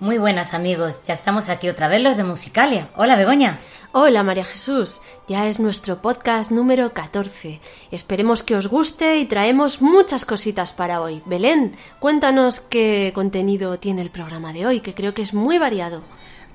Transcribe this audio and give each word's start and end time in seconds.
Muy 0.00 0.16
buenas 0.16 0.54
amigos, 0.54 1.02
ya 1.06 1.12
estamos 1.12 1.50
aquí 1.50 1.68
otra 1.68 1.86
vez 1.86 2.00
los 2.00 2.16
de 2.16 2.24
Musicalia. 2.24 2.88
Hola 2.96 3.16
Begoña. 3.16 3.58
Hola 3.92 4.22
María 4.22 4.46
Jesús, 4.46 5.02
ya 5.28 5.46
es 5.46 5.60
nuestro 5.60 6.00
podcast 6.00 6.50
número 6.50 6.94
14. 6.94 7.60
Esperemos 7.90 8.42
que 8.42 8.56
os 8.56 8.66
guste 8.66 9.18
y 9.18 9.26
traemos 9.26 9.82
muchas 9.82 10.24
cositas 10.24 10.72
para 10.72 11.02
hoy. 11.02 11.20
Belén, 11.26 11.76
cuéntanos 11.98 12.60
qué 12.60 13.12
contenido 13.14 13.78
tiene 13.78 14.00
el 14.00 14.08
programa 14.08 14.54
de 14.54 14.66
hoy, 14.66 14.80
que 14.80 14.94
creo 14.94 15.12
que 15.12 15.20
es 15.20 15.34
muy 15.34 15.58
variado. 15.58 16.00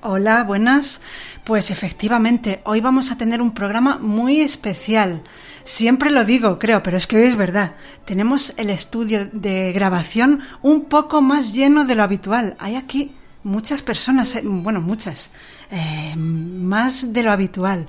Hola, 0.02 0.42
buenas. 0.42 1.00
Pues 1.44 1.70
efectivamente, 1.70 2.60
hoy 2.64 2.80
vamos 2.80 3.12
a 3.12 3.16
tener 3.16 3.40
un 3.40 3.54
programa 3.54 3.98
muy 3.98 4.40
especial. 4.40 5.22
Siempre 5.62 6.10
lo 6.10 6.24
digo, 6.24 6.58
creo, 6.58 6.82
pero 6.82 6.96
es 6.96 7.06
que 7.06 7.16
hoy 7.16 7.26
es 7.26 7.36
verdad. 7.36 7.76
Tenemos 8.06 8.54
el 8.56 8.70
estudio 8.70 9.28
de 9.32 9.72
grabación 9.72 10.40
un 10.62 10.86
poco 10.86 11.22
más 11.22 11.54
lleno 11.54 11.84
de 11.84 11.94
lo 11.94 12.02
habitual. 12.02 12.56
Hay 12.58 12.74
aquí 12.74 13.15
muchas 13.46 13.80
personas, 13.80 14.34
eh, 14.34 14.42
bueno, 14.44 14.80
muchas, 14.80 15.30
eh, 15.70 16.14
más 16.16 17.12
de 17.12 17.22
lo 17.22 17.30
habitual. 17.30 17.86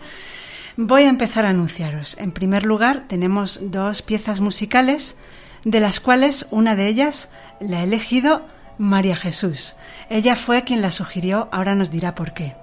Voy 0.78 1.04
a 1.04 1.10
empezar 1.10 1.46
a 1.46 1.50
anunciaros. 1.50 2.16
En 2.20 2.32
primer 2.32 2.66
lugar, 2.66 3.06
tenemos 3.08 3.60
dos 3.64 4.04
piezas 4.04 4.40
musicales, 4.40 5.18
de 5.66 5.80
las 5.80 6.00
cuales 6.00 6.46
una 6.52 6.76
de 6.76 6.88
ellas 6.88 7.32
la 7.60 7.80
ha 7.80 7.84
elegido 7.84 8.46
María 8.78 9.16
Jesús. 9.16 9.76
Ella 10.10 10.36
fue 10.36 10.64
quien 10.64 10.84
la 10.84 10.92
sugirió, 10.92 11.50
ahora 11.52 11.74
nos 11.74 11.90
dirá 11.90 12.14
por 12.14 12.34
qué. 12.34 12.56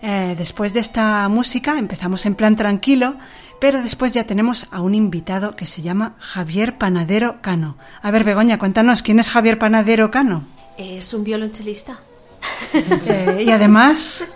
Eh, 0.00 0.34
después 0.36 0.72
de 0.72 0.80
esta 0.80 1.28
música 1.28 1.78
empezamos 1.78 2.24
en 2.24 2.34
plan 2.34 2.56
tranquilo, 2.56 3.16
pero 3.60 3.82
después 3.82 4.12
ya 4.14 4.24
tenemos 4.24 4.66
a 4.70 4.80
un 4.80 4.94
invitado 4.94 5.56
que 5.56 5.66
se 5.66 5.82
llama 5.82 6.16
Javier 6.18 6.78
Panadero 6.78 7.42
Cano. 7.42 7.76
A 8.00 8.10
ver, 8.10 8.24
Begoña, 8.24 8.58
cuéntanos, 8.58 9.02
¿quién 9.02 9.18
es 9.18 9.28
Javier 9.28 9.58
Panadero 9.58 10.10
Cano? 10.10 10.44
Es 10.78 11.12
un 11.12 11.24
violonchelista. 11.24 11.98
Eh, 12.72 13.44
y 13.46 13.50
además, 13.50 14.26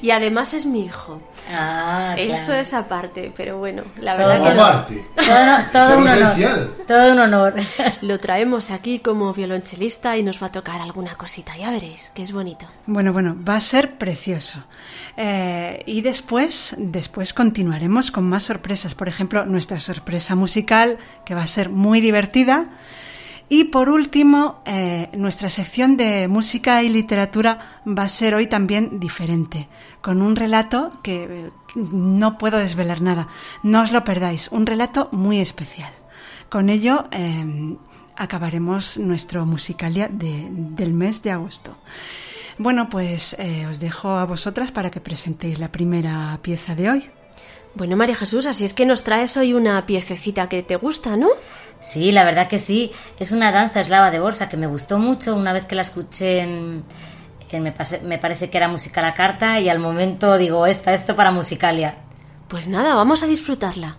Y 0.00 0.10
además 0.10 0.54
es 0.54 0.66
mi 0.66 0.84
hijo. 0.84 1.20
Ah, 1.52 2.14
Eso 2.16 2.54
es 2.54 2.72
aparte, 2.72 3.32
pero 3.36 3.58
bueno, 3.58 3.82
la 4.00 4.16
Todo 4.16 4.28
verdad 4.28 4.86
que 4.88 5.22
lo, 5.24 5.70
todo, 5.72 5.98
un 5.98 6.08
honor. 6.08 6.76
Todo 6.86 7.12
un 7.12 7.18
honor. 7.18 7.54
lo 8.02 8.20
traemos 8.20 8.70
aquí 8.70 9.00
como 9.00 9.34
violonchelista 9.34 10.16
y 10.16 10.22
nos 10.22 10.40
va 10.42 10.46
a 10.46 10.52
tocar 10.52 10.80
alguna 10.80 11.14
cosita, 11.16 11.56
ya 11.56 11.70
veréis, 11.70 12.10
que 12.14 12.22
es 12.22 12.32
bonito. 12.32 12.66
bueno, 12.86 13.12
bueno, 13.12 13.36
va 13.46 13.56
a 13.56 13.60
ser 13.60 13.98
precioso. 13.98 14.64
Eh, 15.16 15.82
y 15.86 16.00
después, 16.00 16.74
después 16.78 17.34
continuaremos 17.34 18.10
con 18.10 18.24
más 18.24 18.44
sorpresas. 18.44 18.94
Por 18.94 19.08
ejemplo, 19.08 19.44
nuestra 19.44 19.78
sorpresa 19.80 20.34
musical, 20.36 20.98
que 21.26 21.34
va 21.34 21.42
a 21.42 21.46
ser 21.48 21.68
muy 21.68 22.00
divertida. 22.00 22.66
Y 23.52 23.64
por 23.64 23.90
último, 23.90 24.62
eh, 24.64 25.10
nuestra 25.14 25.50
sección 25.50 25.98
de 25.98 26.26
música 26.26 26.82
y 26.82 26.88
literatura 26.88 27.82
va 27.86 28.04
a 28.04 28.08
ser 28.08 28.34
hoy 28.34 28.46
también 28.46 28.98
diferente, 28.98 29.68
con 30.00 30.22
un 30.22 30.36
relato 30.36 30.92
que 31.02 31.24
eh, 31.24 31.50
no 31.76 32.38
puedo 32.38 32.56
desvelar 32.56 33.02
nada. 33.02 33.28
No 33.62 33.82
os 33.82 33.92
lo 33.92 34.04
perdáis, 34.04 34.48
un 34.52 34.64
relato 34.64 35.10
muy 35.12 35.38
especial. 35.38 35.92
Con 36.48 36.70
ello 36.70 37.08
eh, 37.10 37.76
acabaremos 38.16 38.96
nuestro 38.96 39.44
musicalia 39.44 40.08
de- 40.08 40.48
del 40.50 40.94
mes 40.94 41.20
de 41.22 41.32
agosto. 41.32 41.76
Bueno, 42.56 42.88
pues 42.88 43.36
os 43.68 43.80
dejo 43.80 44.16
a 44.16 44.24
vosotras 44.24 44.72
para 44.72 44.90
que 44.90 45.00
presentéis 45.00 45.58
la 45.58 45.70
primera 45.70 46.38
pieza 46.40 46.74
de 46.74 46.88
hoy. 46.90 47.10
Bueno, 47.74 47.96
María 47.96 48.14
Jesús, 48.16 48.46
así 48.46 48.64
es 48.64 48.74
que 48.74 48.84
nos 48.84 49.02
traes 49.02 49.36
hoy 49.36 49.54
una 49.54 49.86
piececita 49.86 50.48
que 50.48 50.62
te 50.62 50.76
gusta, 50.76 51.16
¿no? 51.16 51.28
Sí, 51.80 52.12
la 52.12 52.22
verdad 52.24 52.46
que 52.48 52.58
sí. 52.58 52.92
Es 53.18 53.32
una 53.32 53.50
danza 53.50 53.80
eslava 53.80 54.10
de 54.10 54.20
bolsa 54.20 54.48
que 54.48 54.56
me 54.58 54.66
gustó 54.66 54.98
mucho 54.98 55.34
una 55.34 55.52
vez 55.52 55.64
que 55.64 55.74
la 55.74 55.82
escuché 55.82 56.40
en... 56.40 56.84
en- 57.50 57.62
me, 57.62 57.72
pase- 57.72 58.00
me 58.02 58.18
parece 58.18 58.50
que 58.50 58.56
era 58.58 58.68
música 58.68 59.00
a 59.00 59.04
la 59.04 59.14
carta 59.14 59.58
y 59.60 59.68
al 59.68 59.78
momento 59.78 60.36
digo, 60.38 60.66
esta, 60.66 60.92
esto 60.94 61.16
para 61.16 61.30
musicalia. 61.32 61.96
Pues 62.48 62.68
nada, 62.68 62.94
vamos 62.94 63.22
a 63.22 63.26
disfrutarla. 63.26 63.96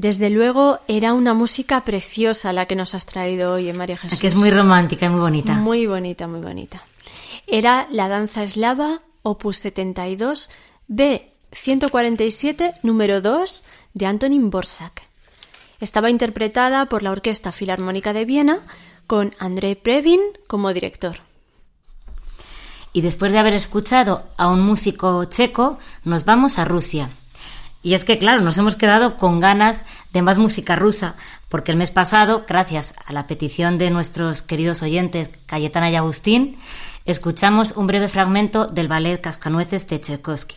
Desde 0.00 0.30
luego 0.30 0.78
era 0.88 1.12
una 1.12 1.34
música 1.34 1.84
preciosa 1.84 2.54
la 2.54 2.64
que 2.64 2.74
nos 2.74 2.94
has 2.94 3.04
traído 3.04 3.52
hoy, 3.52 3.70
María 3.74 3.98
Jesús. 3.98 4.18
Que 4.18 4.28
es 4.28 4.34
muy 4.34 4.50
romántica 4.50 5.04
y 5.04 5.08
muy 5.10 5.20
bonita. 5.20 5.52
Muy 5.52 5.84
bonita, 5.84 6.26
muy 6.26 6.40
bonita. 6.40 6.82
Era 7.46 7.86
la 7.90 8.08
danza 8.08 8.42
eslava, 8.42 9.02
opus 9.20 9.58
72, 9.58 10.48
B 10.88 11.30
147, 11.52 12.76
número 12.82 13.20
2, 13.20 13.62
de 13.92 14.06
Antonin 14.06 14.48
Borsak. 14.48 15.02
Estaba 15.80 16.08
interpretada 16.08 16.86
por 16.86 17.02
la 17.02 17.10
Orquesta 17.10 17.52
Filarmónica 17.52 18.14
de 18.14 18.24
Viena, 18.24 18.60
con 19.06 19.34
Andrei 19.38 19.74
Previn 19.74 20.22
como 20.46 20.72
director. 20.72 21.16
Y 22.94 23.02
después 23.02 23.34
de 23.34 23.38
haber 23.38 23.52
escuchado 23.52 24.24
a 24.38 24.48
un 24.48 24.62
músico 24.62 25.26
checo, 25.26 25.78
nos 26.04 26.24
vamos 26.24 26.58
a 26.58 26.64
Rusia. 26.64 27.10
Y 27.82 27.94
es 27.94 28.04
que, 28.04 28.18
claro, 28.18 28.42
nos 28.42 28.58
hemos 28.58 28.76
quedado 28.76 29.16
con 29.16 29.40
ganas 29.40 29.84
de 30.12 30.20
más 30.20 30.38
música 30.38 30.76
rusa, 30.76 31.16
porque 31.48 31.72
el 31.72 31.78
mes 31.78 31.90
pasado, 31.90 32.44
gracias 32.46 32.94
a 33.06 33.12
la 33.12 33.26
petición 33.26 33.78
de 33.78 33.90
nuestros 33.90 34.42
queridos 34.42 34.82
oyentes 34.82 35.30
Cayetana 35.46 35.90
y 35.90 35.96
Agustín, 35.96 36.58
escuchamos 37.06 37.72
un 37.72 37.86
breve 37.86 38.08
fragmento 38.08 38.66
del 38.66 38.88
ballet 38.88 39.20
Cascanueces 39.20 39.88
de 39.88 39.98
Tchaikovsky. 39.98 40.56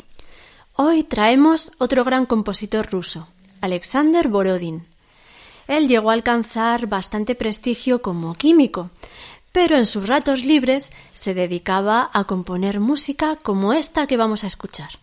Hoy 0.75 1.03
traemos 1.03 1.72
otro 1.77 2.03
gran 2.03 2.25
compositor 2.25 2.92
ruso, 2.92 3.27
Alexander 3.62 4.27
Borodin. 4.27 4.86
Él 5.68 5.88
llegó 5.88 6.10
a 6.10 6.13
alcanzar 6.13 6.88
bastante 6.88 7.36
prestigio 7.36 8.01
como 8.01 8.34
químico, 8.34 8.89
pero 9.53 9.77
en 9.77 9.86
sus 9.86 10.08
ratos 10.08 10.44
libres 10.44 10.92
se 11.13 11.34
dedicaba 11.34 12.10
a 12.12 12.25
componer 12.25 12.82
música 12.82 13.38
como 13.38 13.72
esta 13.72 14.08
que 14.08 14.18
vamos 14.18 14.44
a 14.44 14.48
escuchar. 14.48 15.02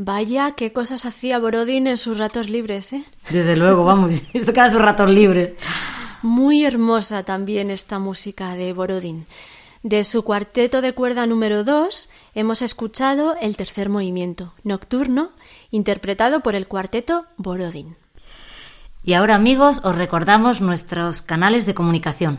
Vaya, 0.00 0.52
qué 0.52 0.72
cosas 0.72 1.06
hacía 1.06 1.40
Borodin 1.40 1.88
en 1.88 1.96
sus 1.96 2.18
ratos 2.18 2.48
libres, 2.48 2.92
¿eh? 2.92 3.02
Desde 3.30 3.56
luego, 3.56 3.84
vamos, 3.84 4.14
se 4.32 4.52
queda 4.52 4.70
sus 4.70 4.80
ratos 4.80 5.10
libres. 5.10 5.54
Muy 6.22 6.64
hermosa 6.64 7.24
también 7.24 7.68
esta 7.72 7.98
música 7.98 8.54
de 8.54 8.72
Borodin. 8.72 9.26
De 9.82 10.04
su 10.04 10.22
cuarteto 10.22 10.82
de 10.82 10.92
cuerda 10.92 11.26
número 11.26 11.64
2 11.64 12.10
hemos 12.36 12.62
escuchado 12.62 13.34
el 13.40 13.56
tercer 13.56 13.88
movimiento, 13.88 14.52
Nocturno, 14.62 15.30
interpretado 15.72 16.42
por 16.42 16.54
el 16.54 16.68
cuarteto 16.68 17.26
Borodin. 17.36 17.96
Y 19.02 19.14
ahora 19.14 19.34
amigos 19.34 19.80
os 19.82 19.96
recordamos 19.96 20.60
nuestros 20.60 21.22
canales 21.22 21.66
de 21.66 21.74
comunicación. 21.74 22.38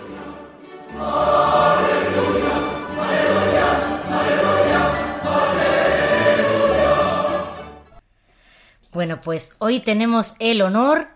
Pues 9.21 9.55
hoy 9.59 9.79
tenemos 9.79 10.35
el 10.39 10.61
honor 10.61 11.07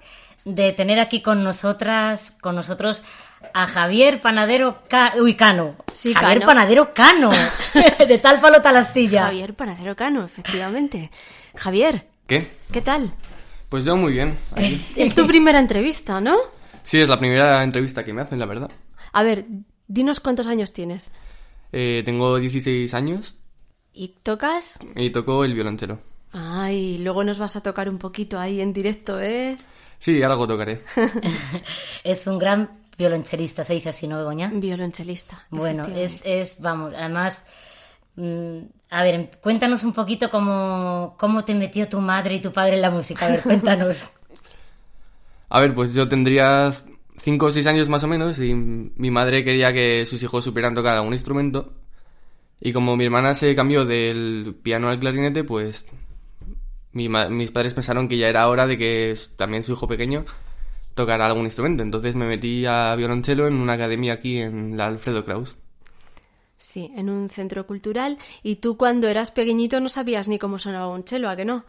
de 0.45 0.71
tener 0.73 0.99
aquí 0.99 1.21
con 1.21 1.43
nosotras, 1.43 2.31
con 2.41 2.55
nosotros 2.55 3.03
a 3.53 3.67
Javier 3.67 4.21
Panadero 4.21 4.81
Ca- 4.89 5.13
Uy, 5.19 5.35
Cano. 5.35 5.75
Sí, 5.93 6.13
Javier 6.13 6.39
Cano. 6.39 6.45
Panadero 6.47 6.93
Cano. 6.93 7.31
de 8.07 8.17
tal 8.17 8.39
palo 8.41 8.61
tal 8.61 8.77
astilla. 8.77 9.23
Javier 9.25 9.53
Panadero 9.55 9.95
Cano, 9.95 10.23
efectivamente. 10.23 11.11
Javier, 11.55 12.07
¿Qué? 12.27 12.47
¿qué 12.71 12.81
tal? 12.81 13.13
Pues 13.69 13.85
yo 13.85 13.95
muy 13.95 14.13
bien. 14.13 14.37
aquí. 14.55 14.85
Es 14.95 15.13
tu 15.15 15.25
primera 15.27 15.59
entrevista, 15.59 16.19
¿no? 16.21 16.37
Sí, 16.83 16.99
es 16.99 17.09
la 17.09 17.17
primera 17.19 17.63
entrevista 17.63 18.03
que 18.03 18.13
me 18.13 18.21
hacen, 18.21 18.39
la 18.39 18.45
verdad. 18.45 18.69
A 19.11 19.23
ver, 19.23 19.45
dinos 19.87 20.19
cuántos 20.19 20.47
años 20.47 20.71
tienes. 20.73 21.09
Eh, 21.71 22.03
tengo 22.05 22.37
16 22.37 22.93
años 22.93 23.37
¿Y 23.93 24.09
tocas? 24.23 24.79
y 24.95 25.09
toco 25.09 25.43
el 25.43 25.53
violonchelo. 25.53 25.99
Ay, 26.37 26.97
luego 26.97 27.23
nos 27.23 27.39
vas 27.39 27.55
a 27.55 27.61
tocar 27.61 27.87
un 27.87 27.97
poquito 27.97 28.37
ahí 28.37 28.59
en 28.59 28.73
directo, 28.73 29.21
¿eh? 29.21 29.57
Sí, 29.99 30.21
algo 30.21 30.45
tocaré. 30.45 30.81
Es 32.03 32.27
un 32.27 32.37
gran 32.37 32.69
violonchelista, 32.97 33.63
se 33.63 33.73
dice 33.73 33.89
así, 33.89 34.05
¿no, 34.05 34.17
Begoña? 34.17 34.51
Violonchelista. 34.53 35.47
Bueno, 35.49 35.85
es, 35.95 36.21
es, 36.25 36.59
vamos, 36.59 36.93
además, 36.93 37.45
mm, 38.17 38.57
a 38.89 39.03
ver, 39.03 39.31
cuéntanos 39.41 39.85
un 39.85 39.93
poquito 39.93 40.29
cómo, 40.29 41.15
cómo 41.17 41.45
te 41.45 41.55
metió 41.55 41.87
tu 41.87 42.01
madre 42.01 42.35
y 42.35 42.41
tu 42.41 42.51
padre 42.51 42.75
en 42.75 42.81
la 42.81 42.91
música. 42.91 43.27
A 43.27 43.29
ver, 43.29 43.41
cuéntanos. 43.43 44.03
A 45.47 45.61
ver, 45.61 45.73
pues 45.73 45.93
yo 45.93 46.09
tendría 46.09 46.73
5 47.17 47.45
o 47.45 47.51
6 47.51 47.65
años 47.67 47.87
más 47.87 48.03
o 48.03 48.07
menos 48.07 48.39
y 48.39 48.53
mi 48.53 49.09
madre 49.09 49.45
quería 49.45 49.71
que 49.71 50.05
sus 50.05 50.21
hijos 50.21 50.43
supieran 50.43 50.75
tocar 50.75 50.95
algún 50.95 51.13
instrumento. 51.13 51.71
Y 52.59 52.73
como 52.73 52.97
mi 52.97 53.05
hermana 53.05 53.35
se 53.35 53.55
cambió 53.55 53.85
del 53.85 54.53
piano 54.61 54.89
al 54.89 54.99
clarinete, 54.99 55.45
pues 55.45 55.85
mi 56.95 57.07
ma- 57.09 57.29
mis 57.29 57.51
padres 57.51 57.75
pensaron 57.75 58.09
que 58.09 58.17
ya 58.17 58.27
era 58.27 58.47
hora 58.47 58.65
de 58.65 58.77
que 58.79 59.15
también 59.35 59.61
su 59.63 59.73
hijo 59.73 59.87
pequeño 59.87 60.25
tocara 60.95 61.27
algún 61.27 61.45
instrumento. 61.45 61.83
Entonces 61.83 62.15
me 62.15 62.25
metí 62.25 62.65
a 62.65 62.95
violonchelo 62.95 63.47
en 63.47 63.53
una 63.55 63.73
academia 63.73 64.13
aquí 64.13 64.37
en 64.39 64.75
la 64.77 64.87
Alfredo 64.87 65.23
Kraus. 65.23 65.55
Sí, 66.57 66.91
en 66.95 67.09
un 67.09 67.29
centro 67.29 67.67
cultural. 67.67 68.17
Y 68.41 68.55
tú 68.55 68.77
cuando 68.77 69.07
eras 69.09 69.29
pequeñito 69.31 69.79
no 69.81 69.89
sabías 69.89 70.27
ni 70.27 70.39
cómo 70.39 70.57
sonaba 70.57 70.87
un 70.87 71.03
chelo, 71.03 71.29
¿a 71.29 71.35
que 71.35 71.45
no? 71.45 71.65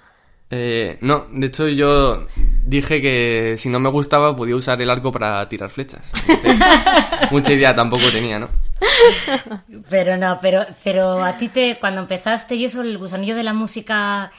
Eh, 0.48 0.96
no, 1.00 1.26
de 1.32 1.48
hecho 1.48 1.66
yo 1.66 2.24
dije 2.64 3.02
que 3.02 3.56
si 3.58 3.68
no 3.68 3.80
me 3.80 3.88
gustaba 3.90 4.36
podía 4.36 4.54
usar 4.54 4.80
el 4.80 4.88
arco 4.90 5.10
para 5.10 5.48
tirar 5.48 5.70
flechas. 5.70 6.08
Entonces, 6.28 6.64
mucha 7.32 7.52
idea 7.52 7.74
tampoco 7.74 8.04
tenía, 8.12 8.38
¿no? 8.38 8.48
Pero 9.90 10.16
no, 10.16 10.38
pero, 10.40 10.64
pero 10.84 11.22
a 11.24 11.36
ti 11.36 11.48
te, 11.48 11.78
cuando 11.80 12.00
empezaste 12.00 12.54
y 12.54 12.64
eso, 12.64 12.82
el 12.82 12.96
gusanillo 12.98 13.34
de 13.34 13.42
la 13.42 13.52
música, 13.52 14.30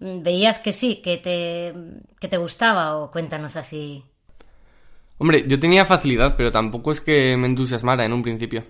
veías 0.00 0.58
que 0.58 0.72
sí, 0.72 0.96
que 1.02 1.16
te, 1.16 1.72
que 2.20 2.28
te 2.28 2.36
gustaba 2.36 2.96
o 2.96 3.10
cuéntanos 3.10 3.56
así. 3.56 4.04
Hombre, 5.18 5.44
yo 5.48 5.58
tenía 5.58 5.86
facilidad, 5.86 6.36
pero 6.36 6.52
tampoco 6.52 6.92
es 6.92 7.00
que 7.00 7.36
me 7.36 7.46
entusiasmara 7.46 8.04
en 8.04 8.12
un 8.12 8.22
principio. 8.22 8.64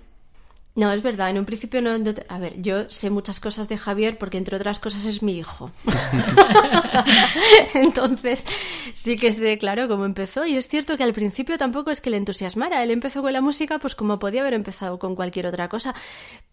No, 0.77 0.93
es 0.93 1.03
verdad, 1.03 1.31
en 1.31 1.39
un 1.39 1.47
principio 1.47 1.81
no... 1.83 1.97
no 1.99 2.12
te- 2.15 2.27
A 2.29 2.39
ver, 2.39 2.61
yo 2.61 2.89
sé 2.91 3.09
muchas 3.11 3.41
cosas 3.41 3.69
de 3.69 3.79
Javier 3.79 4.19
porque 4.19 4.37
entre 4.37 4.57
otras 4.57 4.79
cosas 4.79 5.05
es 5.07 5.23
mi 5.23 5.37
hijo. 5.39 5.71
Entonces, 7.75 8.47
sí 8.93 9.17
que 9.17 9.33
sé, 9.33 9.59
claro, 9.59 9.89
cómo 9.89 10.05
empezó. 10.05 10.47
Y 10.47 10.57
es 10.57 10.69
cierto 10.69 10.97
que 10.97 11.05
al 11.05 11.12
principio 11.12 11.59
tampoco 11.59 11.91
es 11.91 12.01
que 12.01 12.11
le 12.11 12.17
entusiasmara. 12.17 12.83
Él 12.83 12.91
empezó 12.91 13.23
con 13.23 13.33
la 13.33 13.41
música 13.41 13.79
pues 13.79 13.95
como 13.95 14.19
podía 14.19 14.43
haber 14.43 14.55
empezado 14.55 14.99
con 14.99 15.15
cualquier 15.17 15.47
otra 15.47 15.69
cosa. 15.69 15.95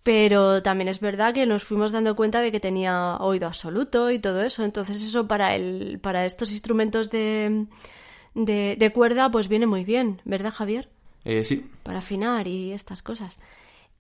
Pero 0.04 0.62
también 0.64 0.88
es 0.88 1.00
verdad 1.00 1.34
que 1.34 1.46
nos 1.46 1.64
fuimos 1.64 1.92
dando 1.92 2.16
cuenta 2.16 2.42
de 2.42 2.52
que 2.52 2.60
tenía 2.60 3.18
oído 3.18 3.48
absoluto 3.48 4.12
y 4.12 4.20
todo 4.20 4.42
eso. 4.42 4.64
Entonces 4.64 5.02
eso 5.02 5.28
para, 5.28 5.56
el, 5.56 6.00
para 6.02 6.26
estos 6.26 6.52
instrumentos 6.52 7.10
de, 7.10 7.66
de, 8.36 8.76
de 8.78 8.90
cuerda 8.92 9.30
pues 9.32 9.48
viene 9.48 9.66
muy 9.66 9.84
bien, 9.84 10.22
¿verdad 10.26 10.54
Javier? 10.54 10.90
Eh, 11.26 11.44
sí, 11.46 11.66
para 11.84 12.00
afinar 12.00 12.48
y 12.48 12.74
estas 12.74 13.02
cosas. 13.02 13.40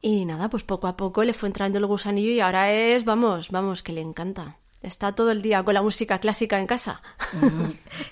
Y 0.05 0.25
nada, 0.25 0.49
pues 0.49 0.63
poco 0.63 0.87
a 0.87 0.97
poco 0.97 1.23
le 1.23 1.31
fue 1.31 1.47
entrando 1.47 1.77
el 1.79 1.85
gusanillo 1.85 2.29
y 2.31 2.41
ahora 2.41 2.69
es, 2.73 3.05
vamos, 3.05 3.49
vamos, 3.51 3.81
que 3.83 3.93
le 3.93 4.01
encanta. 4.01 4.57
Está 4.81 5.15
todo 5.15 5.31
el 5.31 5.41
día 5.41 5.63
con 5.63 5.73
la 5.73 5.81
música 5.81 6.19
clásica 6.19 6.59
en 6.59 6.67
casa. 6.67 7.01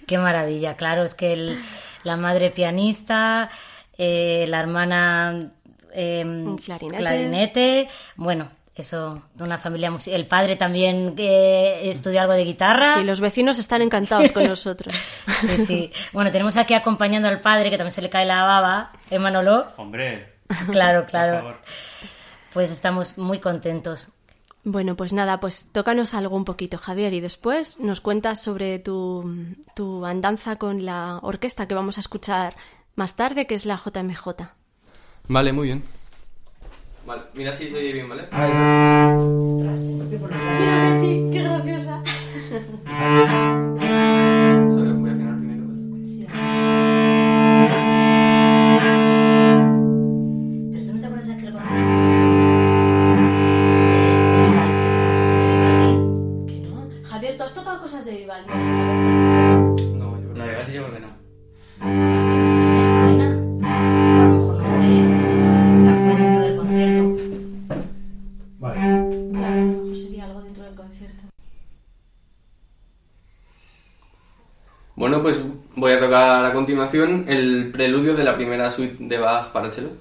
Qué 0.08 0.18
maravilla, 0.18 0.78
claro, 0.78 1.04
es 1.04 1.14
que 1.16 1.34
el- 1.34 1.60
la 2.06 2.16
madre 2.16 2.50
pianista, 2.50 3.50
eh, 3.98 4.46
la 4.48 4.62
hermana 4.62 5.52
eh, 5.94 6.24
Un 6.26 6.58
clarinete. 6.58 6.98
clarinete, 6.98 7.88
bueno, 8.16 8.48
eso, 8.74 9.22
de 9.36 9.44
una 9.44 9.58
familia 9.58 9.92
musical. 9.92 10.18
El 10.22 10.28
padre 10.28 10.56
también 10.56 11.14
eh, 11.18 11.82
estudia 11.92 12.22
algo 12.22 12.34
de 12.34 12.46
guitarra. 12.46 12.96
Sí, 13.00 13.04
los 13.04 13.20
vecinos 13.20 13.60
están 13.60 13.82
encantados 13.82 14.32
con 14.32 14.46
nosotros. 14.48 14.96
Sí, 15.42 15.66
sí. 15.66 15.92
Bueno, 16.14 16.32
tenemos 16.32 16.56
aquí 16.56 16.74
acompañando 16.76 17.28
al 17.28 17.42
padre, 17.42 17.70
que 17.72 17.78
también 17.78 17.92
se 17.92 18.02
le 18.02 18.10
cae 18.10 18.26
la 18.26 18.44
baba, 18.44 18.92
¿eh, 19.10 19.18
Manolo? 19.20 19.68
Hombre, 19.76 20.31
Claro, 20.72 21.02
por 21.02 21.10
claro. 21.12 21.34
favor. 21.38 21.56
Pues 22.54 22.72
estamos 22.72 23.18
muy 23.18 23.40
contentos. 23.40 24.10
Bueno, 24.64 24.96
pues 24.96 25.12
nada, 25.12 25.40
pues 25.40 25.68
tócanos 25.72 26.14
algo 26.14 26.36
un 26.36 26.46
poquito, 26.46 26.78
Javier, 26.78 27.14
y 27.14 27.20
después 27.20 27.80
nos 27.80 28.00
cuentas 28.00 28.42
sobre 28.44 28.78
tu, 28.78 29.56
tu 29.76 30.06
andanza 30.06 30.58
con 30.58 30.86
la 30.86 31.18
orquesta 31.24 31.68
que 31.68 31.74
vamos 31.74 31.98
a 31.98 32.02
escuchar 32.02 32.56
más 32.96 33.16
tarde, 33.16 33.48
que 33.48 33.56
es 33.56 33.66
la 33.66 33.78
JMJ. 33.84 34.28
vale, 35.28 35.52
muy 35.54 35.68
bien. 35.68 35.84
Vale, 37.08 37.24
mira 37.34 37.52
si 37.54 37.68
se 37.68 37.78
oye 37.78 37.94
bien, 37.94 38.08
¿vale? 38.08 38.28
¡Qué 41.32 41.42
graciosa! 41.42 42.04
continuación 76.92 77.30
el 77.30 77.72
preludio 77.72 78.16
de 78.16 78.26
la 78.26 78.36
primera 78.36 78.70
suite 78.70 78.98
de 79.00 79.18
Bach 79.18 79.54
para 79.54 79.72
cello 79.72 79.92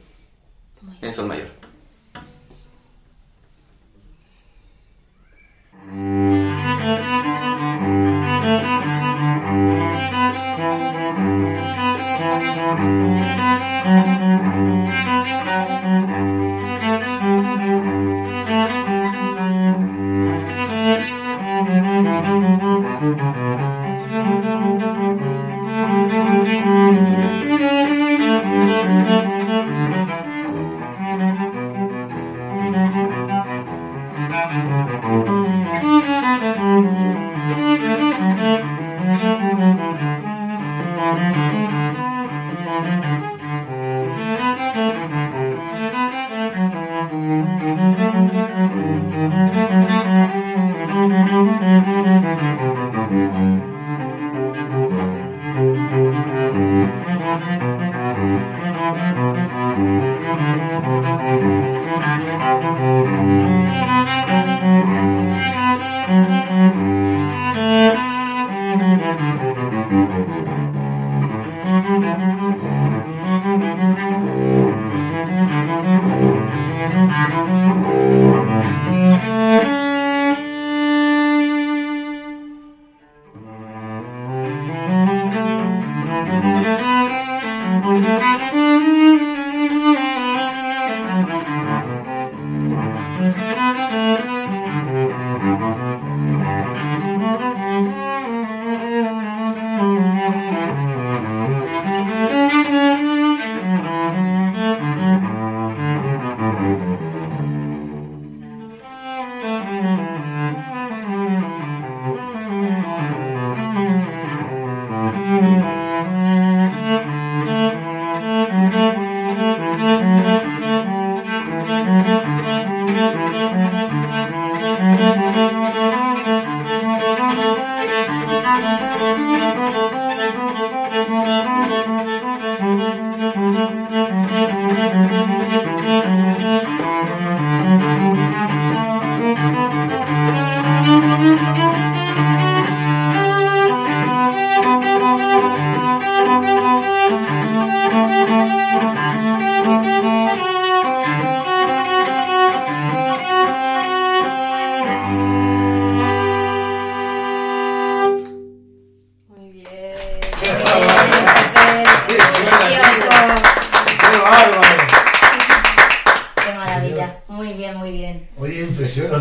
en 1.00 1.14
sol 1.14 1.28
mayor. 1.28 1.46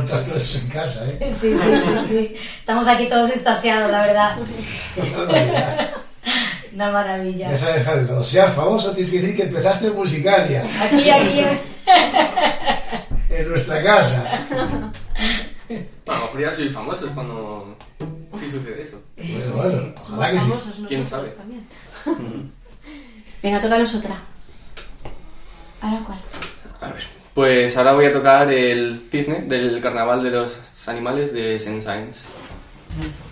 todas 0.10 0.22
cosas 0.24 0.56
en 0.62 0.68
casa, 0.70 1.06
¿eh? 1.08 1.36
Sí, 1.42 1.54
sí, 1.54 1.60
sí, 1.60 2.08
sí. 2.08 2.36
Estamos 2.60 2.88
aquí 2.88 3.08
todos 3.08 3.30
extasiados, 3.30 3.92
la 3.92 4.06
verdad. 4.06 4.38
Una 6.74 6.92
maravilla. 6.92 7.52
Ya 7.52 7.58
sabes, 7.58 7.86
Javi, 7.86 8.06
cuando 8.06 8.24
seas 8.24 8.54
famoso 8.54 8.92
tienes 8.92 9.12
que 9.12 9.22
decir 9.22 9.36
que 9.36 9.44
empezaste 9.44 9.88
en 9.88 9.96
Musicalia, 9.96 10.64
Aquí, 10.84 11.10
aquí. 11.10 11.46
en 13.30 13.50
nuestra 13.50 13.82
casa. 13.82 14.42
Bueno, 15.68 15.84
a 16.08 16.14
lo 16.14 16.22
mejor 16.26 16.42
ya 16.42 16.52
soy 16.52 16.70
famoso 16.70 17.08
cuando... 17.14 17.76
Sí 18.40 18.50
sucede 18.50 18.82
eso. 18.82 19.02
Bueno, 19.18 19.54
bueno, 19.56 19.94
ojalá 19.98 20.32
que 20.32 20.40
sí. 20.40 20.52
¿Quién 20.88 21.06
sabe? 21.06 21.30
también. 21.30 21.68
Venga, 23.44 23.62
tócalos 23.62 23.96
otra. 23.96 24.18
¿Ahora 25.82 26.02
cuál? 26.06 26.20
A 26.82 26.94
ver. 26.94 27.19
Pues 27.34 27.78
ahora 27.78 27.94
voy 27.94 28.06
a 28.06 28.12
tocar 28.12 28.52
el 28.52 29.02
cisne 29.10 29.44
del 29.44 29.80
carnaval 29.82 30.24
de 30.24 30.32
los 30.32 30.52
animales 30.88 31.34
de 31.34 31.60
Saint-Saëns. 31.60 32.28
Bueno, 32.98 33.29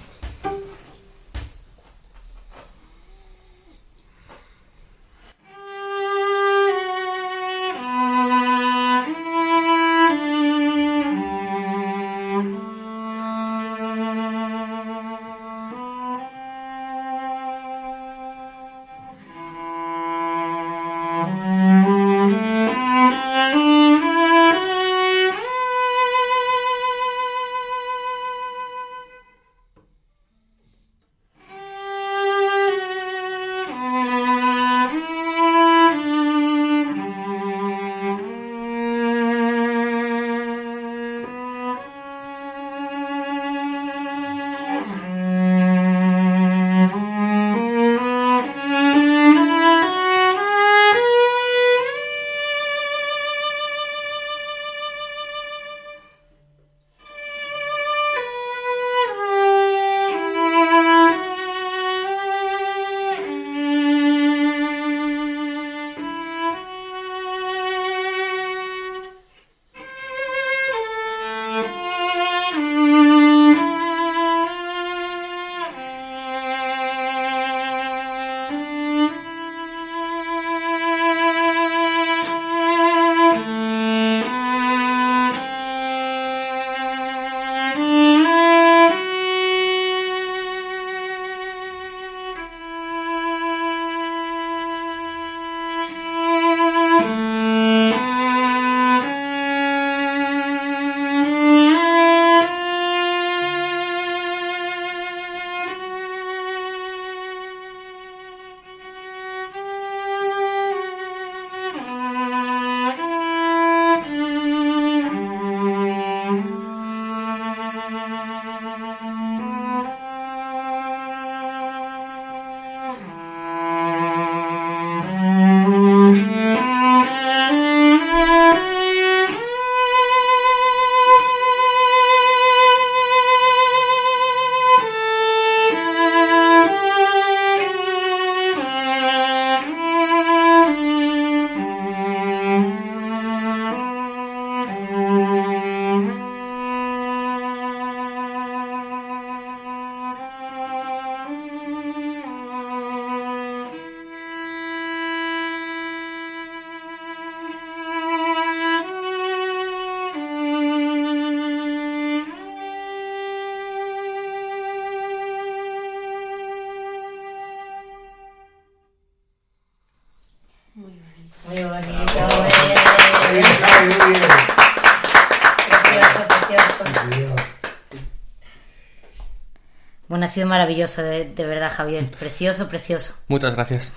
sido 180.37 180.47
maravilloso, 180.47 181.01
de, 181.03 181.25
de 181.25 181.45
verdad, 181.45 181.71
Javier. 181.73 182.09
Precioso, 182.19 182.67
precioso. 182.67 183.13
Muchas 183.27 183.55
gracias. 183.55 183.93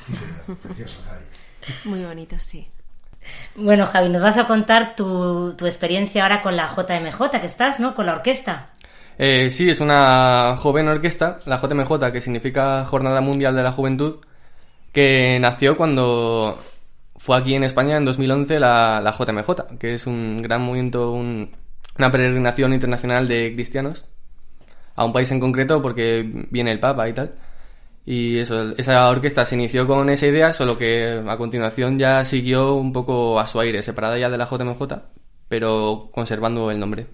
Precioso, 0.62 1.00
Javi. 1.06 1.24
Muy 1.84 2.04
bonito, 2.04 2.36
sí. 2.38 2.68
Bueno, 3.54 3.86
Javi, 3.86 4.08
nos 4.08 4.22
vas 4.22 4.38
a 4.38 4.46
contar 4.46 4.96
tu, 4.96 5.54
tu 5.56 5.66
experiencia 5.66 6.22
ahora 6.22 6.42
con 6.42 6.56
la 6.56 6.66
JMJ, 6.74 7.30
que 7.40 7.46
estás, 7.46 7.78
¿no? 7.80 7.94
Con 7.94 8.06
la 8.06 8.14
orquesta. 8.14 8.70
Eh, 9.18 9.50
sí, 9.50 9.68
es 9.68 9.80
una 9.80 10.56
joven 10.58 10.88
orquesta, 10.88 11.38
la 11.44 11.60
JMJ, 11.60 12.10
que 12.12 12.20
significa 12.22 12.86
Jornada 12.86 13.20
Mundial 13.20 13.54
de 13.54 13.62
la 13.62 13.72
Juventud, 13.72 14.16
que 14.92 15.38
nació 15.40 15.76
cuando 15.76 16.58
fue 17.16 17.36
aquí 17.36 17.54
en 17.54 17.62
España 17.64 17.98
en 17.98 18.06
2011 18.06 18.58
la, 18.58 19.00
la 19.02 19.12
JMJ, 19.12 19.76
que 19.78 19.94
es 19.94 20.06
un 20.06 20.38
gran 20.38 20.62
movimiento, 20.62 21.12
un- 21.12 21.54
una 21.98 22.10
peregrinación 22.10 22.72
internacional 22.72 23.28
de 23.28 23.52
cristianos 23.52 24.06
a 25.00 25.04
un 25.06 25.14
país 25.14 25.30
en 25.30 25.40
concreto 25.40 25.80
porque 25.80 26.30
viene 26.50 26.70
el 26.70 26.78
Papa 26.78 27.08
y 27.08 27.14
tal. 27.14 27.34
Y 28.04 28.38
eso, 28.38 28.76
esa 28.76 29.08
orquesta 29.08 29.46
se 29.46 29.54
inició 29.54 29.86
con 29.86 30.10
esa 30.10 30.26
idea, 30.26 30.52
solo 30.52 30.76
que 30.76 31.22
a 31.26 31.36
continuación 31.38 31.98
ya 31.98 32.22
siguió 32.26 32.74
un 32.74 32.92
poco 32.92 33.40
a 33.40 33.46
su 33.46 33.58
aire, 33.60 33.82
separada 33.82 34.18
ya 34.18 34.28
de 34.28 34.36
la 34.36 34.44
JMJ, 34.44 34.82
pero 35.48 36.10
conservando 36.12 36.70
el 36.70 36.78
nombre. 36.78 37.06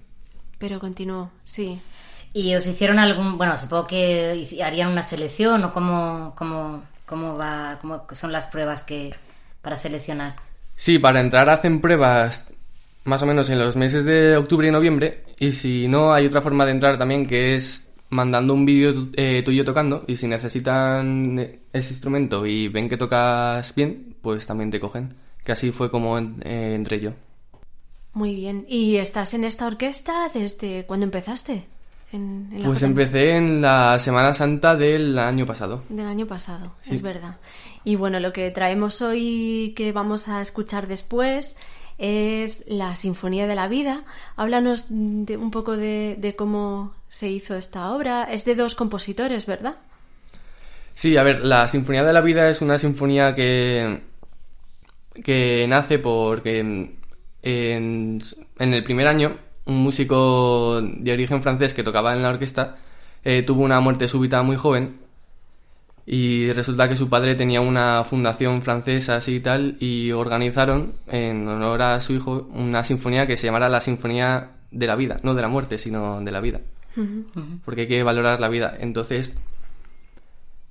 Pero 0.58 0.80
continuó, 0.80 1.30
sí. 1.44 1.80
¿Y 2.32 2.56
os 2.56 2.66
hicieron 2.66 2.98
algún, 2.98 3.38
bueno, 3.38 3.56
supongo 3.56 3.86
que 3.86 4.48
harían 4.64 4.88
una 4.88 5.04
selección 5.04 5.62
o 5.62 5.72
cómo, 5.72 6.34
cómo, 6.36 6.82
cómo 7.04 7.36
va, 7.36 7.78
cómo 7.80 8.04
son 8.12 8.32
las 8.32 8.46
pruebas 8.46 8.82
que 8.82 9.14
para 9.62 9.76
seleccionar? 9.76 10.34
Sí, 10.74 10.98
para 10.98 11.20
entrar 11.20 11.48
hacen 11.50 11.80
pruebas 11.80 12.52
más 13.06 13.22
o 13.22 13.26
menos 13.26 13.48
en 13.48 13.58
los 13.58 13.76
meses 13.76 14.04
de 14.04 14.36
octubre 14.36 14.68
y 14.68 14.70
noviembre. 14.70 15.24
Y 15.38 15.52
si 15.52 15.88
no, 15.88 16.12
hay 16.12 16.26
otra 16.26 16.42
forma 16.42 16.64
de 16.66 16.72
entrar 16.72 16.98
también 16.98 17.26
que 17.26 17.54
es 17.56 17.90
mandando 18.10 18.54
un 18.54 18.66
vídeo 18.66 19.08
eh, 19.14 19.42
tuyo 19.44 19.64
tocando. 19.64 20.04
Y 20.06 20.16
si 20.16 20.26
necesitan 20.28 21.38
eh, 21.38 21.58
ese 21.72 21.90
instrumento 21.92 22.46
y 22.46 22.68
ven 22.68 22.88
que 22.88 22.96
tocas 22.96 23.74
bien, 23.74 24.16
pues 24.22 24.46
también 24.46 24.70
te 24.70 24.78
cogen. 24.80 25.14
Que 25.44 25.52
así 25.52 25.70
fue 25.72 25.90
como 25.90 26.18
en- 26.18 26.42
eh, 26.44 26.74
entré 26.74 27.00
yo. 27.00 27.12
Muy 28.12 28.34
bien. 28.34 28.64
¿Y 28.68 28.96
estás 28.96 29.34
en 29.34 29.44
esta 29.44 29.66
orquesta 29.66 30.28
desde 30.32 30.84
cuándo 30.86 31.04
empezaste? 31.04 31.64
En, 32.12 32.48
Pues 32.64 32.82
empecé 32.82 33.36
en 33.36 33.60
la 33.60 33.98
Semana 33.98 34.32
Santa 34.32 34.76
del 34.76 35.18
año 35.18 35.44
pasado. 35.44 35.82
Del 35.88 36.06
año 36.06 36.26
pasado, 36.26 36.72
Sí. 36.82 36.94
es 36.94 37.02
verdad. 37.02 37.36
Y 37.84 37.96
bueno, 37.96 38.20
lo 38.20 38.32
que 38.32 38.50
traemos 38.52 39.02
hoy 39.02 39.74
que 39.76 39.92
vamos 39.92 40.28
a 40.28 40.40
escuchar 40.40 40.86
después 40.86 41.56
es 41.98 42.64
la 42.68 42.96
Sinfonía 42.96 43.46
de 43.46 43.54
la 43.54 43.68
Vida. 43.68 44.04
Háblanos 44.36 44.86
de, 44.88 45.36
un 45.36 45.50
poco 45.50 45.76
de, 45.76 46.34
cómo 46.36 46.94
se 47.08 47.28
hizo 47.30 47.56
esta 47.56 47.90
obra. 47.94 48.24
Es 48.24 48.44
de 48.44 48.54
dos 48.54 48.74
compositores, 48.74 49.46
¿verdad? 49.46 49.76
Sí, 50.94 51.16
a 51.16 51.22
ver, 51.22 51.44
la 51.44 51.68
Sinfonía 51.68 52.02
de 52.04 52.12
la 52.12 52.20
Vida 52.22 52.48
es 52.48 52.62
una 52.62 52.78
sinfonía 52.78 53.34
que, 53.34 54.00
que 55.24 55.66
nace 55.68 55.98
porque 55.98 56.58
en, 56.60 56.96
en- 57.42 58.20
en 58.58 58.74
el 58.74 58.84
primer 58.84 59.06
año 59.06 59.36
un 59.64 59.76
músico 59.82 60.80
de 60.82 61.12
origen 61.12 61.42
francés 61.42 61.74
que 61.74 61.82
tocaba 61.82 62.12
en 62.14 62.22
la 62.22 62.30
orquesta 62.30 62.76
eh, 63.24 63.42
tuvo 63.42 63.62
una 63.64 63.80
muerte 63.80 64.08
súbita 64.08 64.42
muy 64.42 64.56
joven 64.56 65.00
y 66.06 66.52
resulta 66.52 66.88
que 66.88 66.96
su 66.96 67.08
padre 67.08 67.34
tenía 67.34 67.60
una 67.60 68.04
fundación 68.04 68.62
francesa 68.62 69.16
así 69.16 69.36
y 69.36 69.40
tal 69.40 69.76
y 69.80 70.12
organizaron 70.12 70.92
en 71.08 71.48
honor 71.48 71.82
a 71.82 72.00
su 72.00 72.12
hijo 72.14 72.48
una 72.54 72.84
sinfonía 72.84 73.26
que 73.26 73.36
se 73.36 73.46
llamara 73.46 73.68
la 73.68 73.80
Sinfonía 73.80 74.50
de 74.70 74.86
la 74.86 74.94
Vida, 74.96 75.18
no 75.22 75.34
de 75.34 75.42
la 75.42 75.48
muerte, 75.48 75.78
sino 75.78 76.20
de 76.20 76.30
la 76.30 76.40
vida 76.40 76.60
porque 77.64 77.82
hay 77.82 77.88
que 77.88 78.02
valorar 78.02 78.40
la 78.40 78.48
vida. 78.48 78.74
Entonces, 78.78 79.36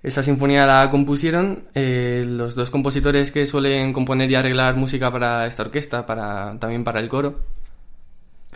esa 0.04 0.24
sinfonía 0.24 0.65
la 0.65 0.89
compusieron 0.91 1.65
eh, 1.74 2.26
los 2.28 2.56
dos 2.56 2.69
compositores 2.69 3.32
que 3.32 3.45
suelen 3.45 3.93
componer 3.93 4.30
y 4.30 4.36
arreglar 4.36 4.76
música 4.76 5.12
para 5.12 5.45
esta 5.48 5.63
orquesta, 5.63 6.06
para 6.06 6.58
también 6.60 6.84
para 6.84 7.00
el 7.00 7.10
coro. 7.10 7.39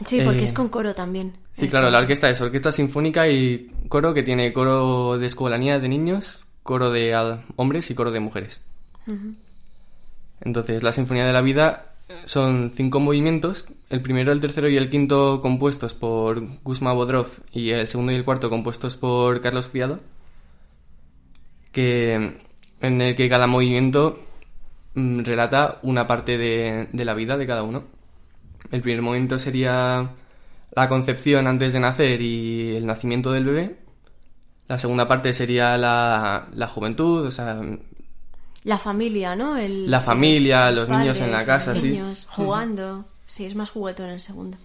Sí, 0.06 0.22
porque 0.22 0.42
Eh, 0.42 0.46
es 0.46 0.54
con 0.54 0.70
coro 0.70 0.96
también. 0.96 1.34
Sí, 1.54 1.68
claro, 1.68 1.89
la 1.89 2.00
orquesta 2.00 2.30
es 2.30 2.39
orquesta 2.39 2.72
sinfónica 2.72 3.28
y 3.28 3.70
coro 3.89 4.13
que 4.13 4.24
tiene 4.24 4.54
coro 4.54 5.18
de 5.18 5.26
escolanía 5.28 5.80
de 5.80 5.89
niños, 5.89 6.46
coro 6.70 6.92
de 6.92 7.16
hombres 7.56 7.90
y 7.90 7.96
coro 7.96 8.12
de 8.12 8.20
mujeres. 8.20 8.62
Entonces, 10.40 10.84
la 10.84 10.92
Sinfonía 10.92 11.26
de 11.26 11.34
la 11.34 11.42
Vida 11.42 11.96
son 12.26 12.72
cinco 12.76 13.00
movimientos, 13.00 13.66
el 13.90 14.04
primero, 14.04 14.32
el 14.32 14.40
tercero 14.40 14.70
y 14.70 14.78
el 14.78 14.92
quinto 14.92 15.42
compuestos 15.42 15.96
por 15.96 16.62
Guzmán 16.64 16.96
Bodrov 16.96 17.26
y 17.52 17.72
el 17.72 17.88
segundo 17.88 18.12
y 18.12 18.16
el 18.18 18.24
cuarto 18.24 18.52
compuestos 18.52 18.98
por 18.98 19.42
Carlos 19.42 19.66
Criado, 19.66 20.00
que 21.72 22.38
en 22.82 23.02
el 23.02 23.16
que 23.16 23.30
cada 23.30 23.48
movimiento 23.48 24.20
mm, 24.94 25.22
relata 25.22 25.80
una 25.82 26.06
parte 26.06 26.38
de, 26.38 26.88
de 26.94 27.04
la 27.04 27.16
vida 27.16 27.36
de 27.36 27.48
cada 27.48 27.64
uno. 27.64 27.86
El 28.72 28.82
primer 28.84 29.02
momento 29.02 29.40
sería 29.40 30.12
la 30.76 30.88
concepción 30.88 31.48
antes 31.48 31.74
de 31.74 31.80
nacer 31.80 32.22
y 32.22 32.76
el 32.76 32.86
nacimiento 32.86 33.32
del 33.32 33.46
bebé. 33.46 33.88
La 34.70 34.80
segunda 34.80 35.08
parte 35.08 35.34
sería 35.34 35.78
la, 35.78 36.48
la 36.54 36.68
juventud, 36.68 37.26
o 37.26 37.32
sea, 37.32 37.60
La 38.64 38.78
familia, 38.78 39.36
¿no? 39.36 39.58
El- 39.58 39.90
La 39.92 40.00
familia, 40.00 40.72
los 40.72 40.88
niños 40.88 41.20
en 41.20 41.32
la 41.32 41.46
casa, 41.46 41.74
los 41.74 41.82
sí. 41.82 41.90
niños 41.90 42.28
jugando. 42.30 43.06
Sí, 43.26 43.46
es 43.46 43.56
más 43.56 43.70
juguetón 43.72 44.10
el 44.10 44.20
segundo. 44.22 44.58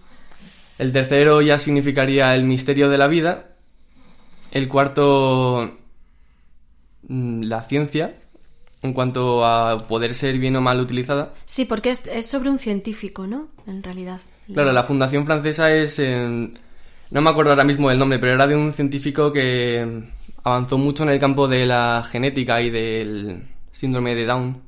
El 0.77 0.91
tercero 0.93 1.41
ya 1.41 1.57
significaría 1.59 2.33
el 2.35 2.43
misterio 2.45 2.89
de 2.89 2.97
la 2.97 3.07
vida. 3.07 3.47
El 4.51 4.67
cuarto, 4.69 5.75
mm, 7.07 7.43
la 7.43 7.63
ciencia, 7.63 8.15
en 8.81 8.93
cuanto 8.93 9.45
a 9.45 9.87
poder 9.87 10.13
ser 10.15 10.37
bien 10.37 10.55
o 10.55 10.61
mal 10.61 10.79
utilizada. 10.79 11.33
Sí, 11.45 11.65
porque 11.65 11.89
es, 11.91 12.05
es 12.07 12.25
sobre 12.27 12.49
un 12.49 12.59
científico, 12.59 13.25
¿no? 13.27 13.49
En 13.67 13.81
realidad. 13.83 14.19
Claro, 14.53 14.71
la 14.71 14.83
fundación 14.83 15.25
francesa 15.25 15.71
es... 15.73 15.97
en- 15.99 16.57
no 17.11 17.21
me 17.21 17.29
acuerdo 17.29 17.51
ahora 17.51 17.63
mismo 17.63 17.89
del 17.89 17.99
nombre, 17.99 18.19
pero 18.19 18.33
era 18.33 18.47
de 18.47 18.55
un 18.55 18.73
científico 18.73 19.31
que 19.31 20.03
avanzó 20.43 20.77
mucho 20.77 21.03
en 21.03 21.09
el 21.09 21.19
campo 21.19 21.47
de 21.47 21.65
la 21.65 22.05
genética 22.09 22.61
y 22.61 22.69
del 22.69 23.43
síndrome 23.71 24.15
de 24.15 24.25
Down. 24.25 24.61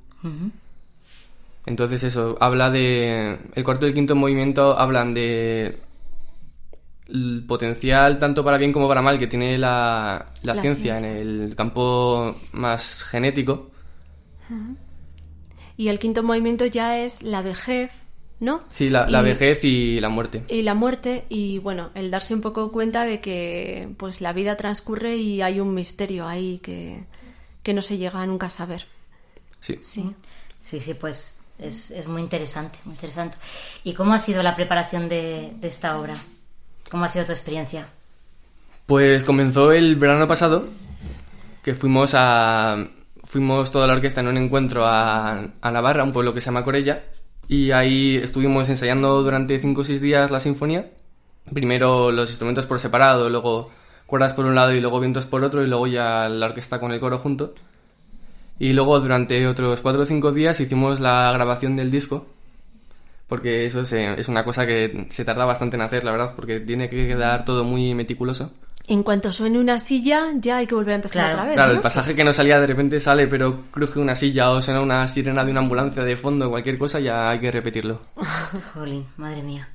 Entonces 1.66 2.04
eso, 2.04 2.38
habla 2.40 2.72
de... 2.72 3.38
El 3.54 3.64
cuarto 3.64 3.86
y 3.86 3.90
el 3.90 3.96
quinto 3.96 4.16
movimiento 4.16 4.78
hablan 4.78 5.14
de... 5.14 5.78
El 7.08 7.46
potencial 7.48 8.20
tanto 8.20 8.44
para 8.44 8.58
bien 8.58 8.74
como 8.74 8.88
para 8.88 9.02
mal 9.02 9.18
que 9.18 9.28
tiene 9.28 9.58
la, 9.58 10.28
la 10.44 10.56
La 10.56 10.62
ciencia 10.62 10.98
en 10.98 11.06
el 11.06 11.56
campo 11.56 12.36
más 12.52 13.04
genético. 13.04 13.72
Y 15.78 15.90
el 15.90 16.00
quinto 16.00 16.24
movimiento 16.24 16.66
ya 16.66 16.98
es 17.00 17.22
la 17.24 17.42
vejez, 17.42 17.92
¿no? 18.40 18.62
Sí, 18.70 18.90
la, 18.90 19.08
la 19.10 19.22
Y- 19.22 19.24
vejez 19.24 19.64
y 19.64 20.00
la 20.00 20.10
muerte. 20.10 20.44
Y 20.50 20.62
la 20.64 20.74
muerte 20.76 21.26
y 21.30 21.60
bueno, 21.60 21.90
el 21.96 22.12
darse 22.12 22.34
un 22.34 22.42
poco 22.42 22.72
cuenta 22.72 23.04
de 23.06 23.20
que 23.22 23.90
pues 23.98 24.22
la 24.22 24.34
vida 24.34 24.58
transcurre 24.58 25.16
y 25.18 25.42
hay 25.42 25.60
un 25.60 25.74
misterio 25.74 26.28
ahí 26.28 26.60
que, 26.60 27.04
que 27.64 27.74
no 27.74 27.82
se 27.82 27.98
llega 27.98 28.26
nunca 28.26 28.48
a 28.48 28.52
saber. 28.52 28.86
Sí. 29.62 29.80
Sí. 29.82 30.12
Sí, 30.60 30.80
sí, 30.80 30.94
pues 30.94 31.40
es, 31.60 31.92
es 31.92 32.08
muy 32.08 32.22
interesante, 32.22 32.78
muy 32.86 32.94
interesante. 32.94 33.38
¿Y 33.84 33.94
cómo 33.94 34.14
ha 34.14 34.20
sido 34.20 34.44
la 34.44 34.56
preparación 34.56 35.08
de, 35.10 35.52
de 35.60 35.68
esta 35.68 35.98
obra? 36.00 36.16
¿Cómo 36.92 37.06
ha 37.06 37.10
sido 37.10 37.26
tu 37.26 37.32
experiencia? 37.32 37.88
Pues 38.86 39.24
comenzó 39.24 39.72
el 39.72 39.96
verano 39.98 40.28
pasado, 40.28 40.68
que 41.64 41.76
fuimos 41.76 42.14
a 42.16 42.88
fuimos 43.24 43.72
toda 43.72 43.88
la 43.88 43.94
orquesta 43.94 44.22
en 44.22 44.28
un 44.28 44.38
encuentro 44.38 44.86
a, 44.86 45.40
a 45.62 45.72
Navarra, 45.72 46.04
un 46.06 46.14
pueblo 46.14 46.34
que 46.34 46.40
se 46.40 46.46
llama 46.46 46.64
Corella, 46.64 47.04
y 47.48 47.72
ahí 47.72 48.18
estuvimos 48.18 48.70
ensayando 48.70 49.22
durante 49.24 49.58
cinco 49.60 49.82
o 49.82 49.84
seis 49.86 50.02
días 50.02 50.32
la 50.32 50.40
sinfonía. 50.40 50.92
Primero 51.54 52.12
los 52.12 52.30
instrumentos 52.30 52.66
por 52.66 52.80
separado, 52.80 53.30
luego 53.30 53.70
cuerdas 54.06 54.34
por 54.34 54.46
un 54.46 54.56
lado 54.56 54.74
y 54.74 54.82
luego 54.82 55.00
vientos 55.00 55.26
por 55.26 55.44
otro, 55.44 55.64
y 55.64 55.68
luego 55.68 55.88
ya 55.88 56.28
la 56.30 56.48
orquesta 56.48 56.80
con 56.80 56.92
el 56.92 57.00
coro 57.00 57.20
junto. 57.20 57.54
Y 58.60 58.74
luego 58.74 59.00
durante 59.00 59.46
otros 59.48 59.82
cuatro 59.82 60.02
o 60.04 60.06
cinco 60.06 60.32
días 60.32 60.60
hicimos 60.60 61.00
la 61.00 61.32
grabación 61.34 61.76
del 61.76 61.92
disco, 61.92 62.26
porque 63.28 63.66
eso 63.66 63.86
se- 63.86 64.20
es 64.20 64.28
una 64.30 64.44
cosa 64.44 64.66
que 64.66 65.08
se 65.10 65.26
tarda 65.26 65.46
bastante 65.46 65.76
en 65.76 65.82
hacer, 65.82 66.04
la 66.04 66.12
verdad, 66.12 66.34
porque 66.36 66.60
tiene 66.62 66.90
que 66.90 67.08
quedar 67.08 67.46
todo 67.46 67.64
muy 67.64 67.94
meticuloso. 67.94 68.52
En 68.90 69.04
cuanto 69.04 69.34
suene 69.34 69.60
una 69.60 69.80
silla, 69.80 70.28
ya 70.36 70.58
hay 70.58 70.68
que 70.68 70.74
volver 70.76 70.94
a 70.94 70.96
empezar 70.96 71.14
Claro. 71.26 71.34
otra 71.34 71.44
vez. 71.46 71.54
Claro, 71.56 71.70
¿no? 71.72 71.76
el 71.76 71.82
pasaje 71.82 72.16
que 72.16 72.24
no 72.24 72.32
salía 72.32 72.60
de 72.60 72.68
repente 72.68 73.00
sale, 73.02 73.28
pero 73.28 73.64
cruje 73.70 74.00
una 74.00 74.16
silla 74.16 74.50
o 74.52 74.62
suena 74.62 74.80
una 74.82 75.06
sirena 75.10 75.44
de 75.44 75.52
una 75.52 75.60
ambulancia 75.60 76.04
de 76.04 76.16
fondo, 76.16 76.50
cualquier 76.50 76.80
cosa, 76.80 77.00
ya 77.02 77.30
hay 77.30 77.40
que 77.40 77.52
repetirlo. 77.52 78.00
Jolín, 78.74 79.06
madre 79.18 79.44
mía. 79.44 79.68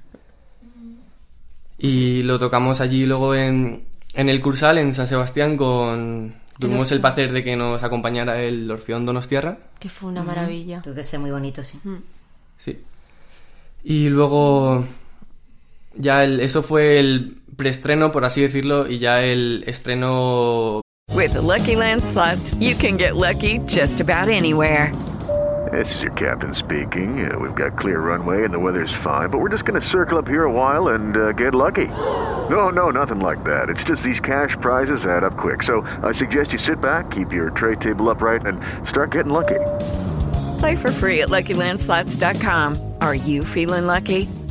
Y 1.78 2.22
lo 2.22 2.38
tocamos 2.38 2.80
allí 2.80 3.06
luego 3.06 3.34
en, 3.34 3.84
en 4.14 4.28
el 4.28 4.40
Cursal, 4.40 4.78
en 4.78 4.94
San 4.94 5.06
Sebastián, 5.06 5.56
con... 5.56 6.34
Tuvimos 6.58 6.92
el 6.92 7.00
placer 7.00 7.32
de 7.32 7.42
que 7.42 7.56
nos 7.56 7.82
acompañara 7.82 8.40
el 8.40 8.70
Orfeón 8.70 9.04
Donostiarra. 9.04 9.58
Que 9.80 9.88
fue 9.88 10.08
una 10.10 10.22
maravilla. 10.22 10.80
Tuve 10.80 10.94
que 10.96 11.04
ser 11.04 11.18
muy 11.18 11.30
bonito, 11.32 11.62
sí. 11.64 11.78
Mm. 11.82 11.96
Sí. 12.56 12.78
Y 13.82 14.08
luego 14.10 14.84
ya 15.96 16.22
el, 16.22 16.38
eso 16.38 16.62
fue 16.62 17.00
el 17.00 17.41
preestreno, 17.62 18.10
por 18.10 18.24
así 18.24 18.42
decirlo, 18.42 18.88
y 18.88 18.98
ya 18.98 19.22
el 19.22 19.62
estreno... 19.66 20.80
With 21.14 21.34
the 21.34 21.40
Lucky 21.40 21.76
Land 21.76 22.02
slots, 22.02 22.54
you 22.54 22.74
can 22.74 22.96
get 22.96 23.14
lucky 23.14 23.60
just 23.66 24.00
about 24.00 24.28
anywhere. 24.28 24.92
This 25.70 25.94
is 25.94 26.02
your 26.02 26.12
captain 26.12 26.54
speaking. 26.54 27.30
Uh, 27.30 27.38
we've 27.38 27.54
got 27.54 27.78
clear 27.78 28.00
runway 28.00 28.44
and 28.44 28.52
the 28.52 28.58
weather's 28.58 28.92
fine, 29.04 29.30
but 29.30 29.38
we're 29.38 29.48
just 29.48 29.64
going 29.64 29.80
to 29.80 29.86
circle 29.86 30.18
up 30.18 30.26
here 30.26 30.44
a 30.44 30.50
while 30.50 30.88
and 30.88 31.16
uh, 31.16 31.32
get 31.32 31.54
lucky. 31.54 31.86
No, 32.50 32.68
no, 32.68 32.90
nothing 32.90 33.20
like 33.20 33.44
that. 33.44 33.68
It's 33.68 33.84
just 33.84 34.02
these 34.02 34.18
cash 34.18 34.56
prizes 34.60 35.06
add 35.06 35.22
up 35.22 35.36
quick. 35.36 35.62
So 35.62 35.82
I 36.02 36.12
suggest 36.12 36.52
you 36.52 36.58
sit 36.58 36.80
back, 36.80 37.12
keep 37.12 37.32
your 37.32 37.50
tray 37.50 37.76
table 37.76 38.10
upright, 38.10 38.44
and 38.44 38.60
start 38.88 39.12
getting 39.12 39.32
lucky. 39.32 39.60
Play 40.58 40.74
for 40.76 40.90
free 40.90 41.20
at 41.22 41.28
LuckyLandSlots.com. 41.28 42.94
Are 43.00 43.14
you 43.14 43.44
feeling 43.44 43.86
lucky? 43.86 44.28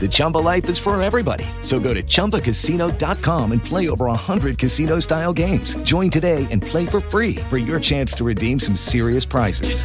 The 0.00 0.08
Chumba 0.08 0.38
life 0.38 0.68
is 0.68 0.78
for 0.78 1.00
everybody. 1.02 1.44
So 1.60 1.78
go 1.78 1.92
to 1.92 2.02
ChumbaCasino.com 2.02 3.52
and 3.52 3.62
play 3.62 3.90
over 3.90 4.06
100 4.06 4.56
casino 4.56 5.00
style 5.00 5.32
games. 5.34 5.76
Join 5.84 6.08
today 6.08 6.46
and 6.50 6.62
play 6.62 6.86
for 6.86 7.00
free 7.00 7.36
for 7.50 7.58
your 7.58 7.78
chance 7.78 8.14
to 8.14 8.24
redeem 8.24 8.58
some 8.58 8.74
serious 8.76 9.26
prizes. 9.26 9.84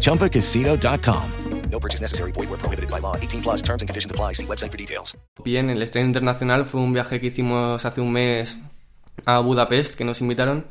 ChumbaCasino.com. 0.00 1.30
No 1.70 1.80
purchase 1.80 2.00
necessary. 2.00 2.32
Void 2.32 2.48
where 2.48 2.58
prohibited 2.58 2.90
by 2.90 3.00
law. 3.00 3.16
18 3.16 3.42
plus 3.42 3.62
terms 3.62 3.82
and 3.82 3.88
conditions 3.88 4.10
apply. 4.10 4.32
See 4.34 4.46
website 4.46 4.70
for 4.70 4.78
details. 4.78 5.16
Bien, 5.42 5.68
el 5.68 5.82
estreno 5.82 6.06
internacional 6.06 6.66
fue 6.66 6.80
un 6.80 6.92
viaje 6.92 7.20
que 7.20 7.28
hicimos 7.28 7.84
hace 7.84 8.00
un 8.00 8.12
mes 8.12 8.58
a 9.24 9.40
Budapest, 9.40 9.96
que 9.96 10.04
nos 10.04 10.20
invitaron. 10.20 10.66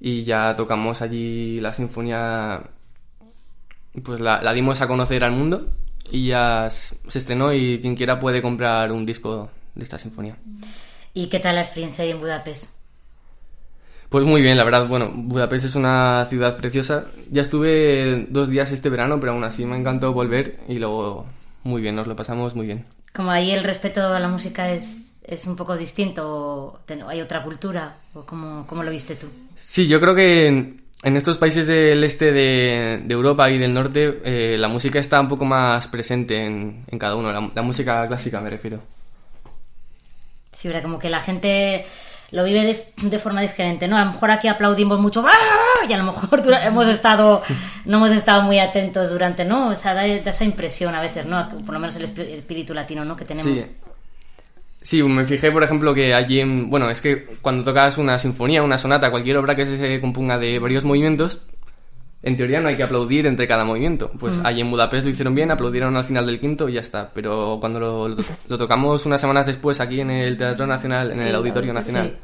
Y 0.00 0.24
ya 0.24 0.56
tocamos 0.56 1.02
allí 1.02 1.60
la 1.60 1.74
sinfonía. 1.74 2.70
Pues 4.02 4.20
la, 4.20 4.40
la 4.40 4.54
dimos 4.54 4.80
a 4.80 4.88
conocer 4.88 5.22
al 5.22 5.32
mundo. 5.32 5.68
Y 6.10 6.28
ya 6.28 6.68
se 6.70 7.18
estrenó 7.18 7.52
y 7.52 7.78
quien 7.80 7.94
quiera 7.94 8.18
puede 8.18 8.42
comprar 8.42 8.92
un 8.92 9.06
disco 9.06 9.50
de 9.74 9.84
esta 9.84 9.98
sinfonía. 9.98 10.36
¿Y 11.14 11.28
qué 11.28 11.38
tal 11.38 11.56
la 11.56 11.62
experiencia 11.62 12.04
ahí 12.04 12.10
en 12.10 12.20
Budapest? 12.20 12.80
Pues 14.08 14.24
muy 14.24 14.42
bien, 14.42 14.56
la 14.56 14.64
verdad, 14.64 14.88
bueno, 14.88 15.12
Budapest 15.14 15.66
es 15.66 15.74
una 15.76 16.26
ciudad 16.28 16.56
preciosa. 16.56 17.06
Ya 17.30 17.42
estuve 17.42 18.26
dos 18.28 18.48
días 18.48 18.72
este 18.72 18.88
verano, 18.88 19.20
pero 19.20 19.32
aún 19.32 19.44
así 19.44 19.64
me 19.64 19.76
encantó 19.76 20.12
volver 20.12 20.58
y 20.68 20.80
luego 20.80 21.26
muy 21.62 21.80
bien, 21.80 21.94
nos 21.94 22.08
lo 22.08 22.16
pasamos 22.16 22.56
muy 22.56 22.66
bien. 22.66 22.86
Como 23.12 23.30
ahí 23.30 23.52
el 23.52 23.62
respeto 23.62 24.08
a 24.08 24.18
la 24.18 24.26
música 24.26 24.72
es, 24.72 25.12
es 25.22 25.46
un 25.46 25.54
poco 25.54 25.76
distinto, 25.76 26.26
o 26.26 26.80
hay 27.08 27.20
otra 27.20 27.44
cultura, 27.44 27.98
o 28.14 28.22
cómo, 28.22 28.66
cómo 28.66 28.82
lo 28.82 28.90
viste 28.90 29.14
tú. 29.14 29.28
Sí, 29.54 29.86
yo 29.86 30.00
creo 30.00 30.14
que 30.16 30.79
en, 31.02 31.16
estos 31.16 31.38
países 31.38 31.66
del 31.66 32.02
este 32.04 32.32
de, 32.32 33.02
de 33.04 33.14
Europa 33.14 33.50
y 33.50 33.58
del 33.58 33.72
norte 33.74 34.20
eh, 34.24 34.56
la 34.58 34.68
música 34.68 34.98
está 34.98 35.20
un 35.20 35.28
poco 35.28 35.44
más 35.44 35.86
presente 35.88 36.44
en, 36.44 36.84
en 36.88 36.98
cada 36.98 37.14
uno, 37.16 37.32
la, 37.32 37.50
la 37.54 37.62
música 37.62 38.06
clásica 38.06 38.40
me 38.40 38.50
refiero. 38.50 38.82
Sí, 40.52 40.68
verdad, 40.68 40.82
como 40.82 40.98
que 40.98 41.08
la 41.08 41.20
gente 41.20 41.86
lo 42.32 42.44
vive 42.44 42.62
de, 42.64 43.08
de 43.08 43.18
forma 43.18 43.40
diferente, 43.40 43.88
¿no? 43.88 43.96
A 43.96 44.04
lo 44.04 44.12
mejor 44.12 44.30
aquí 44.30 44.46
aplaudimos 44.46 45.00
mucho 45.00 45.24
¡ah! 45.26 45.86
y 45.88 45.92
a 45.92 45.96
lo 45.98 46.04
mejor 46.04 46.42
dura- 46.42 46.64
hemos 46.66 46.86
estado, 46.86 47.42
no 47.86 47.96
hemos 47.96 48.10
estado 48.10 48.42
muy 48.42 48.58
atentos 48.58 49.10
durante, 49.10 49.44
¿no? 49.44 49.68
O 49.68 49.74
sea, 49.74 49.94
da, 49.94 50.02
da 50.02 50.30
esa 50.30 50.44
impresión 50.44 50.94
a 50.94 51.00
veces, 51.00 51.26
¿no? 51.26 51.48
Por 51.48 51.72
lo 51.74 51.80
menos 51.80 51.96
el 51.96 52.04
espíritu 52.04 52.74
latino, 52.74 53.04
¿no? 53.04 53.16
Que 53.16 53.24
tenemos. 53.24 53.62
Sí. 53.62 53.70
Sí, 54.82 55.02
me 55.02 55.26
fijé, 55.26 55.50
por 55.52 55.62
ejemplo, 55.62 55.92
que 55.94 56.14
allí 56.14 56.40
en... 56.40 56.70
Bueno, 56.70 56.88
es 56.88 57.00
que 57.02 57.26
cuando 57.42 57.64
tocas 57.64 57.98
una 57.98 58.18
sinfonía, 58.18 58.62
una 58.62 58.78
sonata, 58.78 59.10
cualquier 59.10 59.36
obra 59.36 59.54
que 59.54 59.66
se 59.66 60.00
componga 60.00 60.38
de 60.38 60.58
varios 60.58 60.84
movimientos, 60.86 61.42
en 62.22 62.36
teoría 62.36 62.60
no 62.60 62.68
hay 62.68 62.76
que 62.76 62.82
aplaudir 62.82 63.26
entre 63.26 63.46
cada 63.46 63.64
movimiento. 63.64 64.10
Pues 64.18 64.36
Mm. 64.36 64.46
allí 64.46 64.60
en 64.62 64.70
Budapest 64.70 65.04
lo 65.04 65.10
hicieron 65.10 65.34
bien, 65.34 65.50
aplaudieron 65.50 65.96
al 65.96 66.04
final 66.04 66.24
del 66.26 66.40
quinto 66.40 66.68
y 66.68 66.74
ya 66.74 66.80
está. 66.80 67.10
Pero 67.14 67.58
cuando 67.60 67.78
lo, 67.78 68.08
lo- 68.08 68.16
lo 68.48 68.58
tocamos 68.58 69.04
unas 69.04 69.20
semanas 69.20 69.46
después 69.46 69.80
aquí 69.80 70.00
en 70.00 70.10
el 70.10 70.36
Teatro 70.38 70.66
Nacional, 70.66 71.12
en 71.12 71.20
el 71.20 71.34
Auditorio 71.34 71.72
sí. 71.80 72.14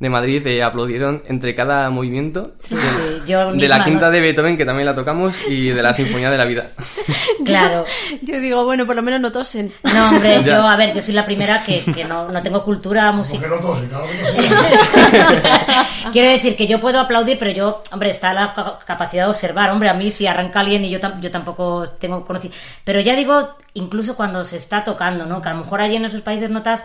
De 0.00 0.08
Madrid, 0.10 0.44
eh, 0.46 0.62
aplaudieron 0.62 1.22
entre 1.28 1.54
cada 1.54 1.90
movimiento 1.90 2.52
Sí, 2.58 2.74
sí, 2.74 3.20
yo 3.26 3.52
de 3.52 3.68
la 3.68 3.84
quinta 3.84 4.06
no- 4.06 4.12
de 4.12 4.20
Beethoven, 4.22 4.56
que 4.56 4.64
también 4.64 4.86
la 4.86 4.94
tocamos, 4.94 5.38
y 5.46 5.68
de 5.70 5.82
la 5.82 5.92
Sinfonía 5.94 6.30
de 6.30 6.38
la 6.38 6.44
Vida. 6.46 6.68
Claro. 7.44 7.84
Yo 8.22 8.38
digo, 8.38 8.64
bueno, 8.64 8.86
por 8.86 8.94
lo 8.96 9.02
menos 9.02 9.20
no 9.20 9.32
tosen. 9.32 9.72
No, 9.94 10.08
hombre, 10.10 10.40
Ya. 10.44 10.56
yo, 10.56 10.62
a 10.68 10.76
ver, 10.76 10.94
yo 10.94 11.02
soy 11.02 11.14
la 11.14 11.24
primera 11.24 11.62
que, 11.64 11.80
que 11.92 12.04
no, 12.04 12.28
no 12.30 12.42
tengo 12.42 12.62
cultura 12.64 13.10
musical. 13.12 13.50
no 13.50 13.56
tosen, 13.56 13.88
claro 13.88 14.04
Quiero 16.12 16.28
decir 16.30 16.56
que 16.56 16.66
yo 16.66 16.80
puedo 16.80 16.98
aplaudir, 17.00 17.38
pero 17.38 17.50
yo, 17.50 17.82
hombre, 17.92 18.10
está 18.10 18.32
la 18.32 18.52
ca- 18.52 18.78
capacidad 18.84 19.24
de 19.24 19.30
observar. 19.30 19.70
Hombre, 19.70 19.88
a 19.88 19.94
mí 19.94 20.10
si 20.10 20.26
arranca 20.26 20.60
alguien 20.60 20.84
y 20.84 20.90
yo, 20.90 21.00
tam- 21.00 21.20
yo 21.20 21.30
tampoco 21.30 21.84
tengo 21.98 22.24
conocimiento. 22.24 22.62
Pero 22.84 23.00
ya 23.00 23.16
digo, 23.16 23.50
incluso 23.74 24.16
cuando 24.16 24.44
se 24.44 24.56
está 24.56 24.84
tocando, 24.84 25.26
¿no? 25.26 25.40
Que 25.40 25.48
a 25.48 25.52
lo 25.52 25.58
mejor 25.60 25.80
allí 25.80 25.96
en 25.96 26.04
esos 26.04 26.20
países 26.22 26.50
notas 26.50 26.82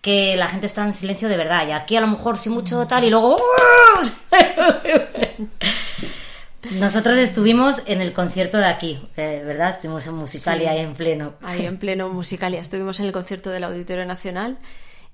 que 0.00 0.36
la 0.36 0.48
gente 0.48 0.66
está 0.66 0.84
en 0.84 0.94
silencio 0.94 1.28
de 1.28 1.36
verdad. 1.36 1.66
Y 1.68 1.72
aquí 1.72 1.96
a 1.96 2.00
lo 2.00 2.06
mejor 2.06 2.38
sí 2.38 2.48
mucho 2.50 2.86
tal 2.86 3.04
y 3.04 3.10
luego... 3.10 3.36
Nosotros 6.72 7.16
estuvimos 7.18 7.82
en 7.86 8.00
el 8.00 8.12
concierto 8.12 8.58
de 8.58 8.66
aquí, 8.66 8.98
eh, 9.16 9.42
¿verdad? 9.46 9.70
Estuvimos 9.70 10.04
en 10.06 10.14
Musicalia 10.14 10.72
Sí. 10.72 10.76
ahí 10.76 10.84
en 10.84 10.94
pleno. 10.94 11.34
Ahí 11.42 11.64
en 11.64 11.78
pleno 11.78 12.08
Musicalia. 12.08 12.60
Estuvimos 12.60 12.98
en 12.98 13.06
el 13.06 13.12
concierto 13.12 13.50
del 13.50 13.64
Auditorio 13.64 14.04
Nacional 14.04 14.58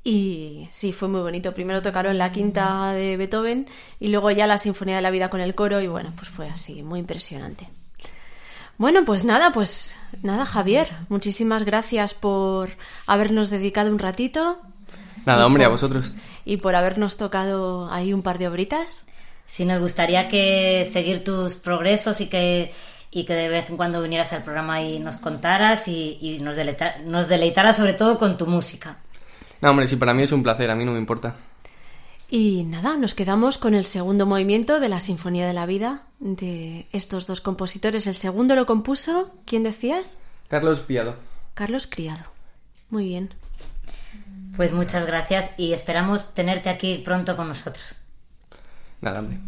y 0.03 0.67
sí, 0.71 0.93
fue 0.93 1.09
muy 1.09 1.21
bonito. 1.21 1.53
Primero 1.53 1.83
tocaron 1.83 2.17
la 2.17 2.33
quinta 2.33 2.93
de 2.93 3.17
Beethoven 3.17 3.67
y 4.01 4.09
luego 4.09 4.31
ya 4.31 4.47
la 4.47 4.57
Sinfonía 4.59 4.97
de 4.97 5.03
la 5.03 5.11
Vida 5.11 5.29
con 5.29 5.41
el 5.41 5.55
coro 5.55 5.81
y 5.81 5.89
bueno, 5.89 6.13
pues 6.17 6.29
fue 6.29 6.49
así, 6.49 6.83
muy 6.83 7.01
impresionante. 7.01 7.69
Bueno, 8.79 9.05
pues 9.05 9.25
nada, 9.25 9.53
pues 9.53 9.99
nada, 10.23 10.47
Javier, 10.47 10.89
muchísimas 11.09 11.65
gracias 11.65 12.15
por 12.15 12.71
habernos 13.07 13.51
dedicado 13.51 13.91
un 13.93 13.99
ratito 13.99 14.59
Nada, 15.27 15.43
Y 15.43 15.45
hombre, 15.47 15.65
a 15.65 15.69
por- 15.69 15.73
vosotros. 15.75 16.13
y 16.45 16.57
por 16.59 16.75
habernos 16.75 17.17
tocado 17.17 17.91
ahí 17.93 18.13
un 18.13 18.23
par 18.23 18.39
de 18.39 18.49
obritas. 18.49 19.07
Sí, 19.45 19.65
nos 19.65 19.81
gustaría 19.81 20.29
que 20.29 20.87
seguir 20.91 21.25
tus 21.25 21.55
progresos 21.55 22.21
y 22.21 22.29
que, 22.29 22.73
y 23.11 23.25
que 23.25 23.35
de 23.35 23.49
vez 23.49 23.69
en 23.71 23.77
cuando 23.77 24.01
vinieras 24.03 24.33
al 24.33 24.45
programa 24.45 24.83
y 24.83 24.99
nos 24.99 25.17
contaras 25.17 25.89
y, 25.89 26.19
y 26.21 26.39
nos, 26.41 26.57
deleita- 26.57 26.99
nos 27.05 27.29
deleitaras 27.29 27.77
sobre 27.77 27.93
todo 27.95 28.19
con 28.19 28.37
tu 28.37 28.47
música. 28.47 28.99
No, 29.61 29.71
hombre, 29.71 29.87
sí, 29.89 29.97
para 29.97 30.15
mí 30.15 30.23
es 30.23 30.33
un 30.33 30.43
placer, 30.43 30.71
a 30.71 30.75
mí 30.75 30.85
no 30.85 30.93
me 30.93 30.99
importa. 30.99 31.35
Y 32.29 32.65
nada, 32.65 32.97
nos 32.97 33.15
quedamos 33.15 33.59
con 33.59 33.75
el 33.75 33.85
segundo 33.85 34.25
movimiento 34.25 34.81
de 34.81 34.89
la 34.89 35.01
Sinfonía 35.01 35.47
de 35.47 35.53
la 35.53 35.67
Vida 35.67 36.05
de 36.19 36.87
estos 36.93 37.27
dos 37.27 37.43
compositores. 37.43 38.07
El 38.07 38.15
segundo 38.15 38.57
lo 38.57 38.65
compuso, 38.65 39.31
¿quién 39.45 39.63
decías? 39.63 40.19
Carlos 40.49 40.81
Piado. 40.81 41.15
Carlos 41.55 41.87
Criado. 41.87 42.25
Muy 42.89 43.05
bien. 43.05 43.35
Pues 44.57 44.73
muchas 44.73 45.07
gracias 45.07 45.53
y 45.57 45.73
esperamos 45.73 46.35
tenerte 46.35 46.69
aquí 46.69 47.03
pronto 47.05 47.37
con 47.37 47.49
nosotros. 47.49 47.95
Nada, 49.01 49.21
hombre. 49.21 49.39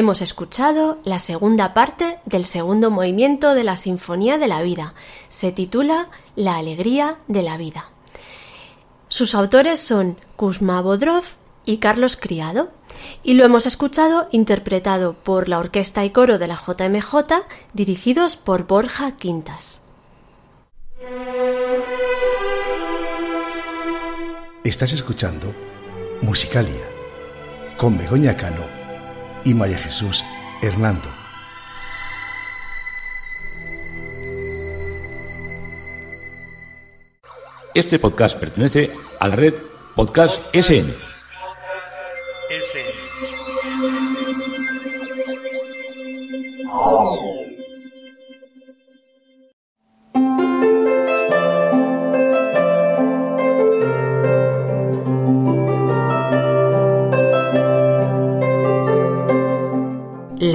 Hemos 0.00 0.22
escuchado 0.22 0.98
la 1.04 1.18
segunda 1.18 1.74
parte 1.74 2.20
del 2.24 2.46
segundo 2.46 2.90
movimiento 2.90 3.54
de 3.54 3.64
la 3.64 3.76
Sinfonía 3.76 4.38
de 4.38 4.48
la 4.48 4.62
Vida. 4.62 4.94
Se 5.28 5.52
titula 5.52 6.08
La 6.36 6.56
Alegría 6.56 7.18
de 7.28 7.42
la 7.42 7.58
Vida. 7.58 7.90
Sus 9.08 9.34
autores 9.34 9.78
son 9.78 10.16
Kuzma 10.36 10.80
Bodrov 10.80 11.24
y 11.66 11.76
Carlos 11.76 12.16
Criado, 12.16 12.70
y 13.22 13.34
lo 13.34 13.44
hemos 13.44 13.66
escuchado 13.66 14.26
interpretado 14.32 15.12
por 15.12 15.50
la 15.50 15.58
orquesta 15.58 16.02
y 16.02 16.08
coro 16.08 16.38
de 16.38 16.48
la 16.48 16.56
JMJ, 16.56 17.44
dirigidos 17.74 18.38
por 18.38 18.66
Borja 18.66 19.16
Quintas. 19.18 19.82
Estás 24.64 24.94
escuchando 24.94 25.52
Musicalia 26.22 26.88
con 27.76 27.98
Begoña 27.98 28.34
Cano 28.38 28.79
y 29.44 29.54
María 29.54 29.78
Jesús 29.78 30.24
Hernando. 30.62 31.08
Este 37.74 37.98
podcast 37.98 38.38
pertenece 38.38 38.90
a 39.20 39.28
la 39.28 39.36
red 39.36 39.54
Podcast 39.94 40.42
SN. 40.54 40.92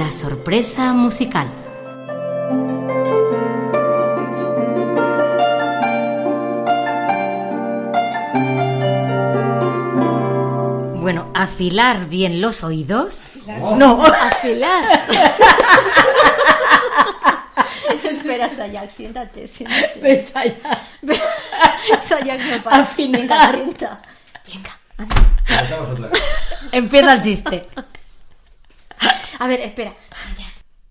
La 0.06 0.12
sorpresa 0.12 0.92
musical. 0.92 1.48
Bueno, 11.00 11.30
afilar 11.34 12.06
bien 12.08 12.40
los 12.40 12.62
oídos. 12.62 13.38
No, 13.76 14.00
Afilar. 14.22 15.02
Espera, 18.04 18.48
Sayak, 18.48 18.90
siéntate, 18.90 19.48
siéntate. 19.48 20.00
Ven, 20.00 20.24
Sayak. 20.32 22.00
Sayak 22.00 22.40
no 22.42 22.62
para. 22.62 22.76
Afinar. 22.78 23.20
Venga, 23.20 23.50
sienta. 23.52 24.02
Venga, 24.46 24.78
anda. 24.98 26.10
empieza 26.70 27.12
el 27.12 27.22
chiste. 27.22 27.66
A 29.38 29.46
ver, 29.48 29.60
espera. 29.60 29.94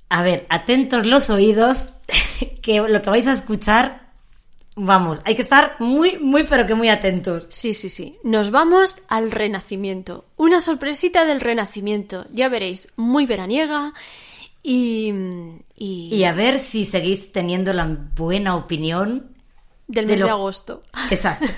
A 0.09 0.21
ver, 0.23 0.45
atentos 0.49 1.05
los 1.05 1.29
oídos, 1.29 1.89
que 2.61 2.79
lo 2.81 3.01
que 3.01 3.09
vais 3.09 3.27
a 3.27 3.31
escuchar, 3.33 4.11
vamos, 4.75 5.21
hay 5.25 5.35
que 5.35 5.41
estar 5.41 5.75
muy, 5.79 6.17
muy, 6.19 6.43
pero 6.43 6.65
que 6.67 6.75
muy 6.75 6.89
atentos. 6.89 7.45
Sí, 7.49 7.73
sí, 7.73 7.89
sí. 7.89 8.17
Nos 8.23 8.51
vamos 8.51 8.97
al 9.07 9.31
Renacimiento. 9.31 10.25
Una 10.37 10.61
sorpresita 10.61 11.25
del 11.25 11.41
Renacimiento. 11.41 12.25
Ya 12.31 12.49
veréis, 12.49 12.87
muy 12.95 13.25
veraniega 13.25 13.93
y... 14.63 15.13
y... 15.75 16.09
Y 16.13 16.23
a 16.25 16.33
ver 16.33 16.59
si 16.59 16.85
seguís 16.85 17.31
teniendo 17.31 17.73
la 17.73 17.85
buena 18.15 18.55
opinión 18.55 19.35
del 19.87 20.05
de 20.07 20.13
mes 20.13 20.19
de, 20.21 20.25
lo- 20.25 20.31
agosto. 20.31 20.81
Exacto. 21.09 21.45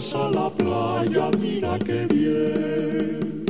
vas 0.00 0.14
a 0.14 0.30
la 0.30 0.48
playa, 0.48 1.30
mira 1.38 1.78
qué 1.78 2.06
bien. 2.06 3.44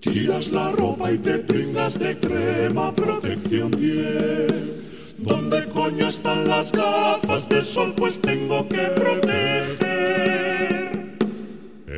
Tiras 0.00 0.48
la 0.48 0.70
ropa 0.72 1.10
y 1.10 1.16
te 1.16 1.38
pringas 1.38 1.98
de 1.98 2.18
crema, 2.18 2.94
protección 2.94 3.70
10. 3.70 5.16
¿Dónde 5.18 5.66
coño 5.68 6.08
están 6.08 6.46
las 6.46 6.70
gafas 6.70 7.48
de 7.48 7.64
sol? 7.64 7.94
Pues 7.96 8.20
tengo 8.20 8.68
que 8.68 8.84
proteger. 9.00 9.78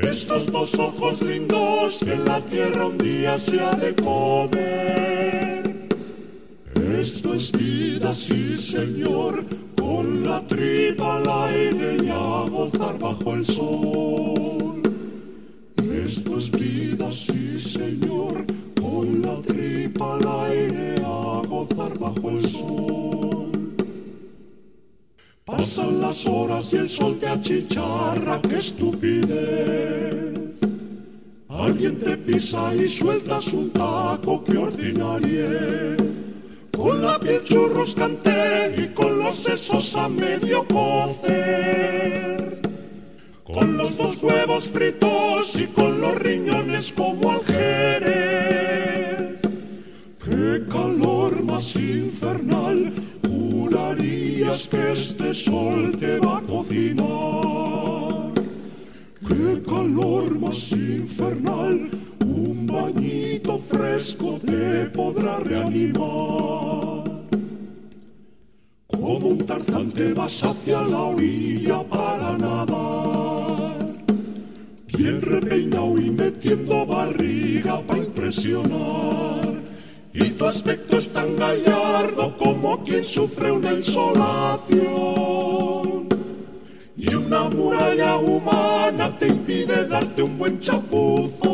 Estos 0.02 0.52
dos 0.52 0.78
ojos 0.78 1.20
lindos 1.22 1.98
que 2.04 2.16
la 2.16 2.40
tierra 2.42 2.86
un 2.86 2.98
día 2.98 3.36
se 3.36 3.60
ha 3.60 3.72
de 3.72 3.96
comer. 3.96 5.45
Esto 6.76 7.32
es 7.34 7.50
vida, 7.52 8.12
sí 8.14 8.56
señor, 8.56 9.44
con 9.76 10.22
la 10.22 10.46
tripa 10.46 11.16
al 11.16 11.28
aire 11.48 11.96
y 12.04 12.08
a 12.10 12.48
gozar 12.50 12.98
bajo 12.98 13.34
el 13.34 13.44
sol. 13.46 14.82
Esto 16.04 16.36
es 16.36 16.50
vida, 16.50 17.10
sí 17.10 17.58
señor, 17.58 18.44
con 18.78 19.22
la 19.22 19.40
tripa 19.40 20.14
al 20.16 20.50
aire 20.50 20.96
a 21.02 21.42
gozar 21.48 21.98
bajo 21.98 22.30
el 22.30 22.46
sol. 22.46 23.72
Pasan 25.46 26.00
las 26.02 26.26
horas 26.26 26.72
y 26.74 26.76
el 26.76 26.90
sol 26.90 27.16
te 27.18 27.28
achicharra, 27.28 28.40
qué 28.42 28.56
estupidez. 28.56 30.36
Alguien 31.48 31.96
te 31.96 32.16
pisa 32.18 32.74
y 32.74 32.86
sueltas 32.86 33.52
un 33.54 33.70
taco, 33.70 34.44
qué 34.44 34.58
ordinarie. 34.58 35.96
Con 36.76 37.02
la 37.02 37.18
piel 37.18 37.42
churruscante 37.42 38.74
y 38.76 38.88
con 38.88 39.18
los 39.18 39.34
sesos 39.34 39.96
a 39.96 40.08
medio 40.08 40.66
cocer. 40.68 42.60
Con 43.44 43.78
los 43.78 43.96
dos 43.96 44.22
huevos 44.22 44.68
fritos 44.68 45.56
y 45.56 45.66
con 45.68 46.00
los 46.00 46.14
riñones 46.16 46.92
como 46.92 47.30
al 47.32 47.40
jerez. 47.44 49.40
Qué 50.22 50.64
calor 50.70 51.42
más 51.44 51.76
infernal, 51.76 52.92
jurarías 53.26 54.68
que 54.68 54.92
este 54.92 55.34
sol 55.34 55.96
te 55.98 56.20
va 56.20 56.38
a 56.38 56.42
cocinar. 56.42 58.32
Qué 59.26 59.62
calor 59.62 60.38
más 60.38 60.72
infernal, 60.72 61.88
un 62.24 62.66
bañito 62.66 63.58
fresco 63.58 64.38
te 64.44 64.86
podrá 64.86 65.38
reanimar. 65.40 67.04
Como 68.86 69.28
un 69.28 69.38
tarzán 69.38 69.90
te 69.90 70.12
vas 70.12 70.42
hacia 70.42 70.82
la 70.82 71.00
orilla 71.00 71.82
para 71.84 72.36
nadar. 72.38 73.76
Bien 74.96 75.20
repeinado 75.22 75.98
y 75.98 76.10
metiendo 76.10 76.86
barriga 76.86 77.80
para 77.86 78.00
impresionar. 78.00 79.62
Y 80.12 80.30
tu 80.30 80.46
aspecto 80.46 80.98
es 80.98 81.10
tan 81.10 81.36
gallardo 81.36 82.36
como 82.38 82.82
quien 82.82 83.04
sufre 83.04 83.50
una 83.52 83.72
insolación. 83.74 84.86
Y 87.08 87.14
una 87.14 87.48
muralla 87.48 88.16
humana 88.16 89.16
te 89.18 89.28
impide 89.28 89.86
darte 89.86 90.22
un 90.22 90.36
buen 90.38 90.58
chapuzón. 90.58 91.46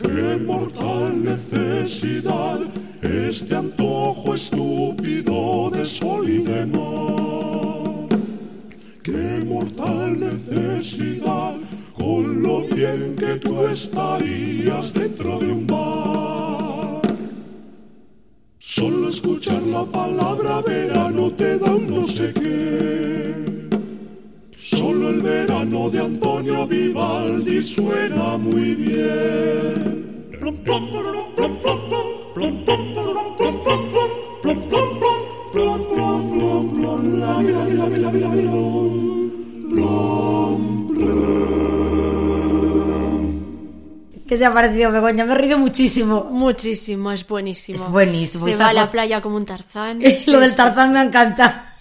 Qué 0.00 0.36
mortal 0.44 1.22
necesidad 1.22 2.58
este 3.02 3.54
antojo 3.54 4.34
estúpido 4.34 5.70
de 5.70 5.86
sol 5.86 6.28
y 6.28 6.38
de 6.38 6.66
mar. 6.66 8.08
Qué 9.02 9.44
mortal 9.46 10.18
necesidad 10.18 11.54
con 11.94 12.42
lo 12.42 12.62
bien 12.62 13.14
que 13.16 13.36
tú 13.36 13.66
estarías 13.66 14.92
dentro 14.94 15.38
de 15.38 15.52
un 15.52 15.66
bar. 15.66 16.37
Solo 18.70 19.08
escuchar 19.08 19.62
la 19.62 19.82
palabra 19.86 20.60
verano 20.60 21.30
te 21.30 21.58
da 21.58 21.74
un 21.74 21.86
no 21.86 22.04
sé 22.04 22.34
qué. 22.34 23.34
Solo 24.58 25.08
el 25.08 25.22
verano 25.22 25.88
de 25.88 26.00
Antonio 26.00 26.66
Vivaldi 26.66 27.62
suena 27.62 28.36
muy 28.36 28.74
bien. 28.74 29.88
¿Qué 44.28 44.36
te 44.36 44.44
ha 44.44 44.52
parecido, 44.52 44.92
Begoña? 44.92 45.24
Me 45.24 45.32
he 45.32 45.34
reído 45.34 45.58
muchísimo. 45.58 46.24
Muchísimo, 46.24 47.10
es 47.12 47.26
buenísimo. 47.26 47.82
Es 47.82 47.90
buenísimo. 47.90 48.44
Se 48.44 48.56
va 48.56 48.68
a 48.68 48.72
la 48.74 48.90
playa 48.90 49.22
como 49.22 49.36
un 49.36 49.46
tarzán. 49.46 50.00
Lo 50.26 50.40
del 50.40 50.54
tarzán 50.54 50.92
me 50.92 51.00
encanta. 51.00 51.64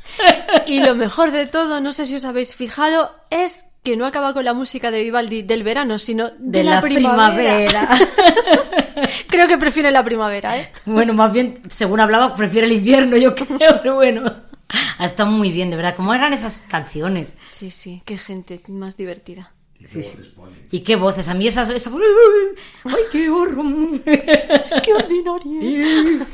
Y 0.66 0.80
lo 0.80 0.95
mejor 0.95 1.32
de 1.32 1.48
todo, 1.48 1.82
no 1.82 1.91
sé 1.91 2.06
si 2.06 2.16
os 2.16 2.26
habéis 2.26 2.56
fijado, 2.56 3.12
es 3.30 3.66
que 3.84 3.95
no 3.98 4.06
acaba 4.06 4.34
con 4.34 4.45
la 4.45 4.54
música 4.54 4.89
de 4.89 5.04
Vivaldi 5.04 5.43
del 5.43 5.64
verano, 5.64 6.00
sino 6.00 6.30
de, 6.30 6.60
De 6.60 6.64
la 6.64 6.82
primavera. 6.82 7.88
Creo 9.30 9.48
que 9.48 9.58
prefiere 9.58 9.91
la 9.91 10.04
primavera, 10.04 10.58
¿eh? 10.58 10.72
Bueno, 10.86 11.14
más 11.14 11.32
bien, 11.32 11.62
según 11.70 12.00
hablaba, 12.00 12.34
prefiero 12.36 12.68
el 12.68 12.74
invierno, 12.74 13.18
yo 13.18 13.36
creo, 13.36 13.82
pero 13.82 13.95
bueno. 13.95 14.34
Ha 14.98 15.06
estado 15.06 15.30
muy 15.30 15.52
bien, 15.52 15.70
de 15.70 15.76
verdad. 15.76 15.95
¿Cómo 15.95 16.14
eran 16.14 16.34
esas 16.34 16.58
canciones? 16.58 17.36
Sí, 17.45 17.70
sí, 17.70 18.02
qué 18.06 18.18
gente 18.18 18.62
más 18.68 18.98
divertida. 18.98 19.52
Sí, 19.86 20.01
sí. 20.03 20.17
Y 20.71 20.82
qué 20.82 20.95
voces. 20.95 21.28
A 21.30 21.34
mí 21.34 21.47
esas... 21.47 21.69
esa- 21.69 21.91
¡Ay, 22.84 22.93
qué 23.11 23.30
horror! 23.30 24.01
¡Qué 24.03 24.93
ordinario! 24.93 26.25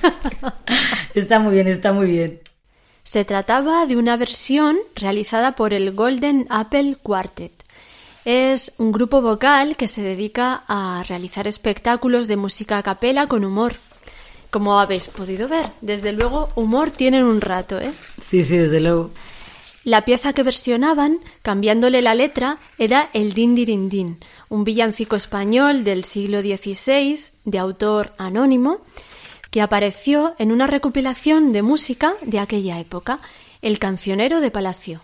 Está 1.14 1.40
muy 1.40 1.54
bien, 1.54 1.68
está 1.68 1.94
muy 1.94 2.08
bien. 2.08 2.40
Se 3.04 3.26
trataba 3.26 3.86
de 3.86 3.98
una 3.98 4.16
versión 4.18 4.78
realizada 4.96 5.56
por 5.56 5.74
el 5.74 5.92
Golden 5.92 6.48
Apple 6.50 6.98
Quartet. 7.04 7.52
Es 8.26 8.74
un 8.78 8.92
grupo 8.94 9.22
vocal 9.22 9.76
que 9.76 9.90
se 9.90 10.02
dedica 10.02 10.64
a 10.68 11.04
realizar 11.08 11.46
espectáculos 11.48 12.28
de 12.28 12.38
música 12.38 12.78
a 12.78 12.84
capela 12.84 13.28
con 13.28 13.44
humor. 13.44 13.76
Como 14.50 14.80
habéis 14.80 15.10
podido 15.10 15.50
ver, 15.50 15.72
desde 15.82 16.14
luego 16.14 16.48
humor 16.56 16.92
tienen 16.92 17.24
un 17.26 17.42
rato, 17.42 17.80
¿eh? 17.82 17.92
Sí, 18.22 18.44
sí, 18.44 18.56
desde 18.58 18.80
luego. 18.80 19.12
La 19.84 20.06
pieza 20.06 20.32
que 20.32 20.44
versionaban, 20.44 21.20
cambiándole 21.42 22.02
la 22.02 22.16
letra, 22.16 22.58
era 22.78 23.10
el 23.12 23.34
Din 23.34 23.54
Dirin 23.54 23.90
Din, 23.90 24.18
un 24.48 24.64
villancico 24.64 25.18
español 25.18 25.84
del 25.84 26.06
siglo 26.06 26.42
XVI, 26.42 27.20
de 27.44 27.60
autor 27.60 28.14
anónimo, 28.18 28.80
que 29.52 29.62
apareció 29.62 30.36
en 30.40 30.54
una 30.54 30.68
recopilación 30.68 31.52
de 31.52 31.64
música 31.64 32.14
de 32.22 32.40
aquella 32.40 32.80
época, 32.80 33.20
El 33.62 33.78
cancionero 33.78 34.40
de 34.40 34.52
Palacio. 34.52 35.02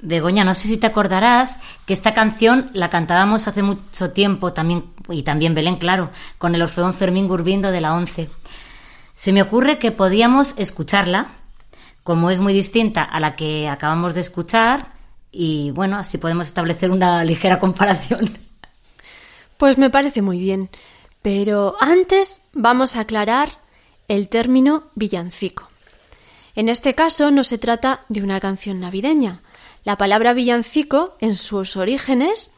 Begoña, 0.00 0.44
no 0.44 0.54
sé 0.54 0.66
si 0.66 0.78
te 0.78 0.86
acordarás 0.86 1.60
que 1.86 1.92
esta 1.92 2.14
canción 2.14 2.70
la 2.72 2.88
cantábamos 2.90 3.46
hace 3.46 3.62
mucho 3.62 4.12
tiempo 4.12 4.52
también, 4.52 4.86
y 5.10 5.22
también 5.24 5.54
Belén, 5.54 5.76
claro, 5.76 6.10
con 6.38 6.54
el 6.54 6.62
Orfeón 6.62 6.94
Fermín 6.94 7.28
Gurbindo 7.28 7.70
de 7.70 7.82
la 7.82 7.94
ONCE. 7.94 8.28
Se 9.12 9.32
me 9.32 9.42
ocurre 9.42 9.78
que 9.78 9.92
podíamos 9.92 10.54
escucharla, 10.58 11.28
como 12.02 12.30
es 12.30 12.38
muy 12.38 12.52
distinta 12.52 13.02
a 13.02 13.20
la 13.20 13.36
que 13.36 13.68
acabamos 13.68 14.14
de 14.14 14.20
escuchar, 14.20 14.92
y 15.30 15.70
bueno, 15.70 15.96
así 15.96 16.18
podemos 16.18 16.46
establecer 16.46 16.90
una 16.90 17.24
ligera 17.24 17.58
comparación. 17.58 18.30
Pues 19.56 19.78
me 19.78 19.90
parece 19.90 20.22
muy 20.22 20.38
bien, 20.38 20.70
pero 21.22 21.76
antes 21.80 22.42
vamos 22.52 22.96
a 22.96 23.00
aclarar 23.00 23.58
el 24.08 24.28
término 24.28 24.84
villancico. 24.94 25.68
En 26.54 26.68
este 26.68 26.94
caso 26.94 27.30
no 27.30 27.44
se 27.44 27.58
trata 27.58 28.02
de 28.08 28.22
una 28.22 28.40
canción 28.40 28.80
navideña. 28.80 29.40
La 29.84 29.96
palabra 29.96 30.34
villancico, 30.34 31.16
en 31.20 31.34
sus 31.34 31.76
orígenes, 31.76 32.50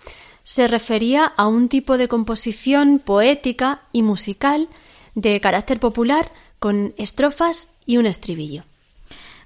se 0.42 0.66
refería 0.66 1.24
a 1.24 1.46
un 1.46 1.68
tipo 1.68 1.96
de 1.96 2.08
composición 2.08 2.98
poética 2.98 3.82
y 3.92 4.02
musical 4.02 4.68
de 5.14 5.40
carácter 5.40 5.78
popular 5.78 6.32
con 6.58 6.94
estrofas 6.98 7.68
y 7.86 7.98
un 7.98 8.06
estribillo. 8.06 8.64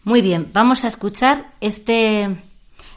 Muy 0.04 0.22
bien, 0.22 0.48
vamos 0.52 0.84
a 0.84 0.88
escuchar 0.88 1.50
este 1.60 2.36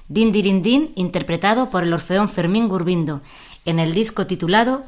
Din 0.08 0.32
Dirin 0.32 0.64
Din 0.64 0.91
interpretado 0.95 1.70
por 1.70 1.84
el 1.84 1.93
Orfeón 1.93 2.30
Fermín 2.30 2.68
Gurbindo 2.68 3.22
en 3.66 3.80
el 3.80 3.93
disco 3.93 4.28
titulado 4.28 4.84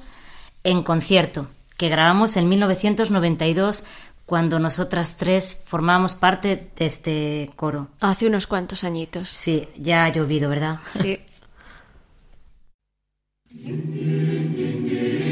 En 0.64 0.84
concierto, 0.84 1.47
que 1.78 1.89
grabamos 1.89 2.38
en 2.38 2.49
1992 2.49 3.84
cuando 4.26 4.59
nosotras 4.59 5.18
tres 5.18 5.61
formábamos 5.66 6.16
parte 6.16 6.72
de 6.78 6.86
este 6.86 7.51
coro. 7.55 7.89
Hace 7.99 8.28
unos 8.28 8.47
cuantos 8.47 8.84
añitos. 8.84 9.30
Sí, 9.30 9.68
ya 9.78 10.05
ha 10.05 10.09
llovido, 10.09 10.49
¿verdad? 10.49 10.80
Sí. 10.88 11.20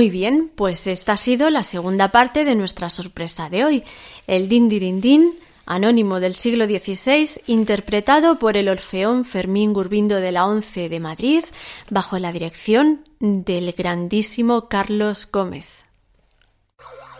Muy 0.00 0.08
bien, 0.08 0.50
pues 0.54 0.86
esta 0.86 1.12
ha 1.12 1.16
sido 1.18 1.50
la 1.50 1.62
segunda 1.62 2.08
parte 2.08 2.46
de 2.46 2.54
nuestra 2.54 2.88
sorpresa 2.88 3.50
de 3.50 3.66
hoy, 3.66 3.84
el 4.26 4.48
Din 4.48 4.70
Dirin 4.70 5.02
Din, 5.02 5.34
anónimo 5.66 6.20
del 6.20 6.36
siglo 6.36 6.64
XVI, 6.64 7.28
interpretado 7.48 8.38
por 8.38 8.56
el 8.56 8.70
Orfeón 8.70 9.26
Fermín 9.26 9.74
Gurbindo 9.74 10.16
de 10.16 10.32
la 10.32 10.46
Once 10.46 10.88
de 10.88 11.00
Madrid, 11.00 11.44
bajo 11.90 12.18
la 12.18 12.32
dirección 12.32 13.04
del 13.18 13.72
grandísimo 13.72 14.70
Carlos 14.70 15.28
Gómez. 15.30 15.66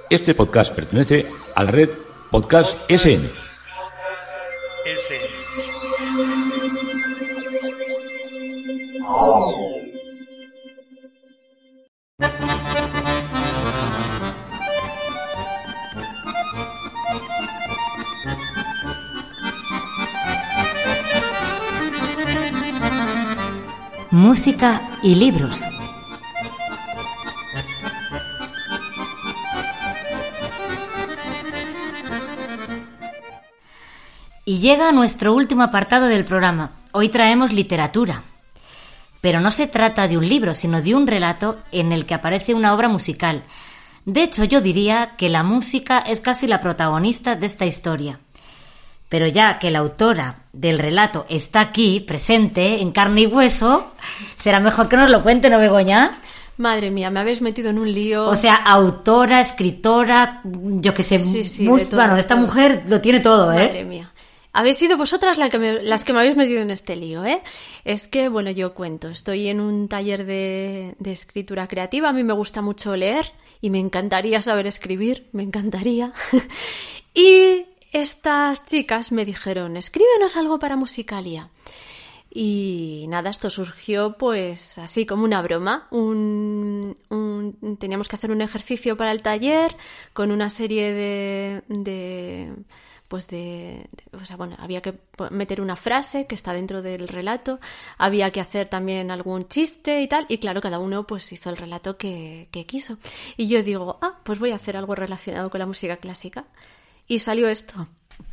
Este 0.09 0.35
podcast 0.35 0.75
pertenece 0.75 1.27
a 1.55 1.65
la 1.65 1.73
red 1.73 1.91
Podcast 2.31 2.79
SN. 2.89 3.29
Música 24.13 24.83
y 25.05 25.15
libros. 25.15 25.63
Y 34.45 34.59
llega 34.59 34.91
nuestro 34.91 35.33
último 35.33 35.63
apartado 35.63 36.07
del 36.07 36.25
programa. 36.25 36.73
Hoy 36.91 37.09
traemos 37.09 37.53
literatura. 37.53 38.25
Pero 39.21 39.41
no 39.41 39.53
se 39.53 39.69
trata 39.69 40.09
de 40.09 40.19
un 40.19 40.29
libro, 40.29 40.57
sino 40.57 40.83
de 40.83 40.97
un 40.97 41.07
relato 41.07 41.61
en 41.71 41.93
el 41.93 42.05
que 42.05 42.15
aparece 42.15 42.53
una 42.53 42.75
obra 42.75 42.89
musical. 42.89 43.45
De 44.07 44.25
hecho, 44.25 44.43
yo 44.43 44.61
diría 44.61 45.13
que 45.19 45.29
la 45.29 45.45
música 45.45 46.01
es 46.01 46.21
casi 46.21 46.49
la 46.49 46.61
protagonista 46.61 47.37
de 47.37 47.47
esta 47.47 47.65
historia. 47.65 48.19
Pero 49.11 49.27
ya 49.27 49.59
que 49.59 49.71
la 49.71 49.81
autora 49.81 50.37
del 50.55 50.79
relato 50.79 51.27
está 51.29 51.61
aquí, 51.61 52.01
presente, 52.01 52.81
en 52.81 52.93
carne 52.93 53.23
y 53.23 53.27
hueso, 53.27 53.93
será 54.37 54.61
mejor 54.61 54.89
que 54.89 54.97
nos 54.97 55.11
lo 55.11 55.23
cuente, 55.23 55.51
¿no, 55.51 55.59
Begoña? 55.59 56.21
Madre 56.57 56.91
mía, 56.91 57.11
me 57.11 57.21
habéis 57.21 57.41
metido 57.43 57.71
en 57.71 57.79
un 57.79 57.93
lío. 57.93 58.27
O 58.27 58.37
sea, 58.37 58.55
autora, 58.55 59.41
escritora, 59.41 60.41
yo 60.45 60.95
que 60.95 61.03
sé, 61.03 61.21
Sí, 61.21 61.45
sí, 61.45 61.65
mus- 61.69 61.83
de 61.85 61.87
todo, 61.91 62.01
bueno, 62.01 62.17
esta 62.17 62.37
mujer 62.37 62.85
lo 62.87 63.01
tiene 63.01 63.21
todo, 63.21 63.53
¿eh? 63.53 63.67
Madre 63.67 63.85
mía. 63.85 64.13
Habéis 64.53 64.79
sido 64.79 64.97
vosotras 64.97 65.39
la 65.39 65.49
que 65.49 65.59
me- 65.59 65.83
las 65.83 66.05
que 66.05 66.13
me 66.13 66.19
habéis 66.21 66.37
metido 66.37 66.61
en 66.61 66.71
este 66.71 66.97
lío, 66.97 67.25
¿eh? 67.25 67.41
Es 67.85 68.09
que, 68.09 68.29
bueno, 68.29 68.51
yo 68.51 68.75
cuento, 68.75 69.09
estoy 69.09 69.49
en 69.49 69.61
un 69.61 69.89
taller 69.89 70.27
de, 70.27 70.95
de 70.99 71.13
escritura 71.13 71.67
creativa, 71.67 72.09
a 72.11 72.13
mí 72.13 72.25
me 72.25 72.33
gusta 72.33 72.61
mucho 72.61 72.95
leer 72.95 73.33
y 73.61 73.71
me 73.71 73.79
encantaría 73.79 74.43
saber 74.43 74.67
escribir, 74.67 75.29
me 75.33 75.43
encantaría. 75.45 76.13
y 77.15 77.65
estas 77.93 78.67
chicas 78.67 79.13
me 79.13 79.25
dijeron, 79.25 79.77
escríbenos 79.77 80.37
algo 80.37 80.59
para 80.59 80.77
Musicalia. 80.77 81.49
Y 82.33 83.07
nada, 83.09 83.31
esto 83.31 83.51
surgió 83.51 84.17
pues 84.17 84.79
así 84.79 85.05
como 85.05 85.25
una 85.25 85.43
broma. 85.43 85.89
Un, 85.91 86.95
un- 87.09 87.77
teníamos 87.79 88.07
que 88.09 88.15
hacer 88.17 88.31
un 88.31 88.41
ejercicio 88.41 88.97
para 88.97 89.11
el 89.11 89.23
taller 89.23 89.77
con 90.13 90.31
una 90.31 90.49
serie 90.51 90.93
de... 90.93 91.63
de 91.69 92.53
pues 93.09 93.27
de, 93.27 93.89
de- 93.91 94.17
O 94.19 94.25
sea, 94.25 94.37
bueno, 94.37 94.55
había 94.61 94.81
que 94.81 94.95
meter 95.31 95.61
una 95.61 95.75
frase 95.75 96.29
que 96.29 96.37
está 96.37 96.53
dentro 96.53 96.83
del 96.83 97.09
relato, 97.09 97.59
había 97.99 98.31
que 98.31 98.41
hacer 98.41 98.69
también 98.69 99.11
algún 99.11 99.49
chiste 99.49 100.01
y 100.01 100.07
tal, 100.07 100.27
y 100.29 100.39
claro, 100.39 100.61
cada 100.61 100.79
uno 100.79 101.09
pues 101.09 101.33
hizo 101.33 101.51
el 101.51 101.57
relato 101.57 101.97
que, 101.97 102.47
que 102.53 102.65
quiso. 102.67 102.99
Y 103.37 103.49
yo 103.49 103.65
digo, 103.65 103.99
ah, 104.01 104.21
pues 104.23 104.39
voy 104.39 104.53
a 104.53 104.55
hacer 104.55 104.77
algo 104.77 104.95
relacionado 104.95 105.51
con 105.51 105.59
la 105.59 105.67
música 105.67 105.97
clásica. 105.97 106.45
Y 107.11 107.19
salió 107.19 107.49
esto. 107.49 107.89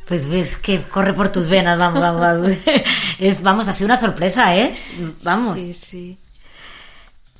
Pues 0.06 0.28
ves 0.28 0.56
que 0.56 0.80
corre 0.82 1.12
por 1.12 1.32
tus 1.32 1.48
venas, 1.48 1.76
vamos, 1.76 2.00
vamos, 2.00 2.20
vamos. 2.20 2.52
Es, 3.18 3.42
vamos, 3.42 3.66
ha 3.66 3.72
sido 3.72 3.86
una 3.86 3.96
sorpresa, 3.96 4.56
¿eh? 4.56 4.72
Vamos. 5.24 5.58
Sí, 5.58 5.74
sí. 5.74 6.18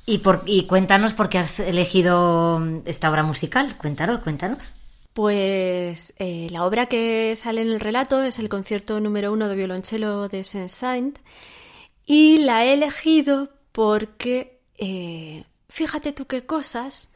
Y, 0.05 0.17
por, 0.17 0.43
y 0.45 0.65
cuéntanos 0.65 1.13
por 1.13 1.29
qué 1.29 1.37
has 1.37 1.61
elegido 1.61 2.61
esta 2.83 3.09
obra 3.09 3.23
musical. 3.23 3.77
Cuéntanos, 3.77 4.19
cuéntanos. 4.19 4.73
Pues 5.13 6.13
eh, 6.19 6.49
la 6.51 6.65
obra 6.65 6.87
que 6.87 7.33
sale 7.37 7.61
en 7.61 7.69
el 7.69 7.79
relato 7.79 8.21
es 8.21 8.37
el 8.37 8.49
concierto 8.49 8.99
número 8.99 9.31
uno 9.31 9.47
de 9.47 9.55
violonchelo 9.55 10.27
de 10.27 10.43
Saint-Saëns 10.43 11.21
y 12.05 12.39
la 12.39 12.65
he 12.65 12.73
elegido 12.73 13.47
porque, 13.71 14.59
eh, 14.77 15.45
fíjate 15.69 16.11
tú 16.11 16.27
qué 16.27 16.45
cosas, 16.45 17.13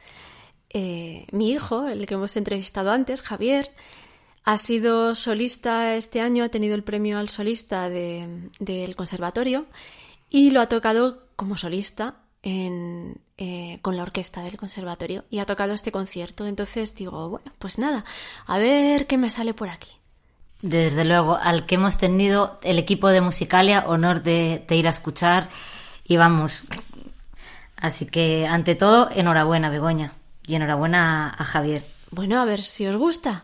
eh, 0.70 1.28
mi 1.32 1.52
hijo, 1.52 1.90
el 1.90 2.06
que 2.06 2.14
hemos 2.14 2.38
entrevistado 2.38 2.92
antes, 2.92 3.22
Javier, 3.22 3.70
ha 4.46 4.58
sido 4.58 5.16
solista 5.16 5.96
este 5.96 6.22
año, 6.22 6.44
ha 6.44 6.50
tenido 6.50 6.76
el 6.76 6.84
premio 6.84 7.18
al 7.18 7.30
solista 7.30 7.90
de- 7.90 8.50
del 8.60 8.96
conservatorio 8.96 9.66
y 10.30 10.52
lo 10.52 10.62
ha 10.62 10.68
tocado 10.68 11.28
como 11.36 11.56
solista 11.58 12.16
en, 12.42 13.18
eh, 13.38 13.80
con 13.82 13.96
la 13.96 14.04
orquesta 14.04 14.42
del 14.44 14.58
conservatorio 14.58 15.24
y 15.30 15.40
ha 15.40 15.46
tocado 15.46 15.74
este 15.74 15.92
concierto. 15.92 16.46
Entonces 16.46 16.94
digo, 16.96 17.30
bueno, 17.30 17.52
pues 17.60 17.78
nada, 17.78 18.04
a 18.46 18.58
ver 18.58 19.08
qué 19.08 19.18
me 19.18 19.30
sale 19.30 19.54
por 19.54 19.70
aquí. 19.70 19.92
Desde 20.62 21.04
luego, 21.06 21.36
al 21.42 21.66
que 21.66 21.76
hemos 21.76 21.98
tenido 21.98 22.58
el 22.64 22.80
equipo 22.80 23.10
de 23.10 23.22
Musicalia, 23.22 23.84
honor 23.88 24.24
de, 24.24 24.64
de 24.68 24.76
ir 24.76 24.88
a 24.88 24.92
escuchar 24.92 25.50
y 26.06 26.16
vamos. 26.18 26.64
Así 27.78 28.06
que, 28.06 28.48
ante 28.48 28.76
todo, 28.76 29.10
enhorabuena, 29.14 29.70
Begoña. 29.70 30.14
Y 30.46 30.56
enhorabuena 30.56 31.30
a, 31.30 31.42
a 31.42 31.46
Javier. 31.46 31.84
Bueno, 32.12 32.40
a 32.42 32.46
ver 32.46 32.62
si 32.64 32.86
os 32.88 32.96
gusta. 32.96 33.44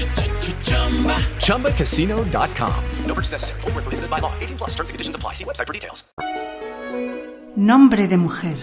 ChumbaCasino.com. 1.41 2.83
No 3.05 3.13
purchase 3.13 3.33
necessary. 3.33 3.61
Void 3.61 3.75
where 3.75 3.83
prohibited 3.83 4.09
by 4.09 4.19
law. 4.19 4.31
18 4.39 4.57
plus 4.57 4.71
terms 4.71 4.89
and 4.89 4.95
conditions 4.95 5.15
apply. 5.15 5.33
See 5.33 5.45
website 5.45 5.67
for 5.67 5.73
details. 5.73 6.03
Nombre 7.55 8.07
de 8.07 8.17
mujer. 8.17 8.57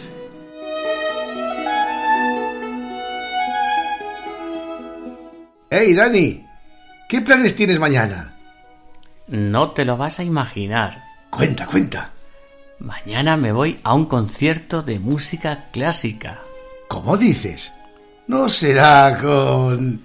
Hey, 5.71 5.95
Dani, 5.95 6.47
¿qué 7.09 7.21
planes 7.21 7.55
tienes 7.55 7.79
mañana? 7.79 8.35
No 9.27 9.73
te 9.73 9.85
lo 9.85 9.99
vas 9.99 10.19
a 10.19 10.25
imaginar. 10.25 11.05
Cuenta, 11.29 11.67
cuenta. 11.67 12.11
Mañana 12.79 13.37
me 13.37 13.53
voy 13.53 13.79
a 13.83 13.93
un 13.93 14.07
concierto 14.07 14.83
de 14.83 14.99
música 14.99 15.67
clásica. 15.71 16.41
¿Cómo 16.89 17.19
dices? 17.19 17.73
No 18.27 18.49
será 18.49 19.19
con... 19.21 20.03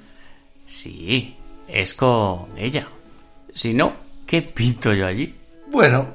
Sí, 0.68 1.33
es 1.74 1.96
con 1.96 2.58
ella. 2.58 2.88
Si 3.54 3.74
no, 3.74 3.94
¿qué 4.28 4.44
pinto 4.44 4.94
yo 4.94 5.08
allí? 5.08 5.36
Bueno, 5.72 6.08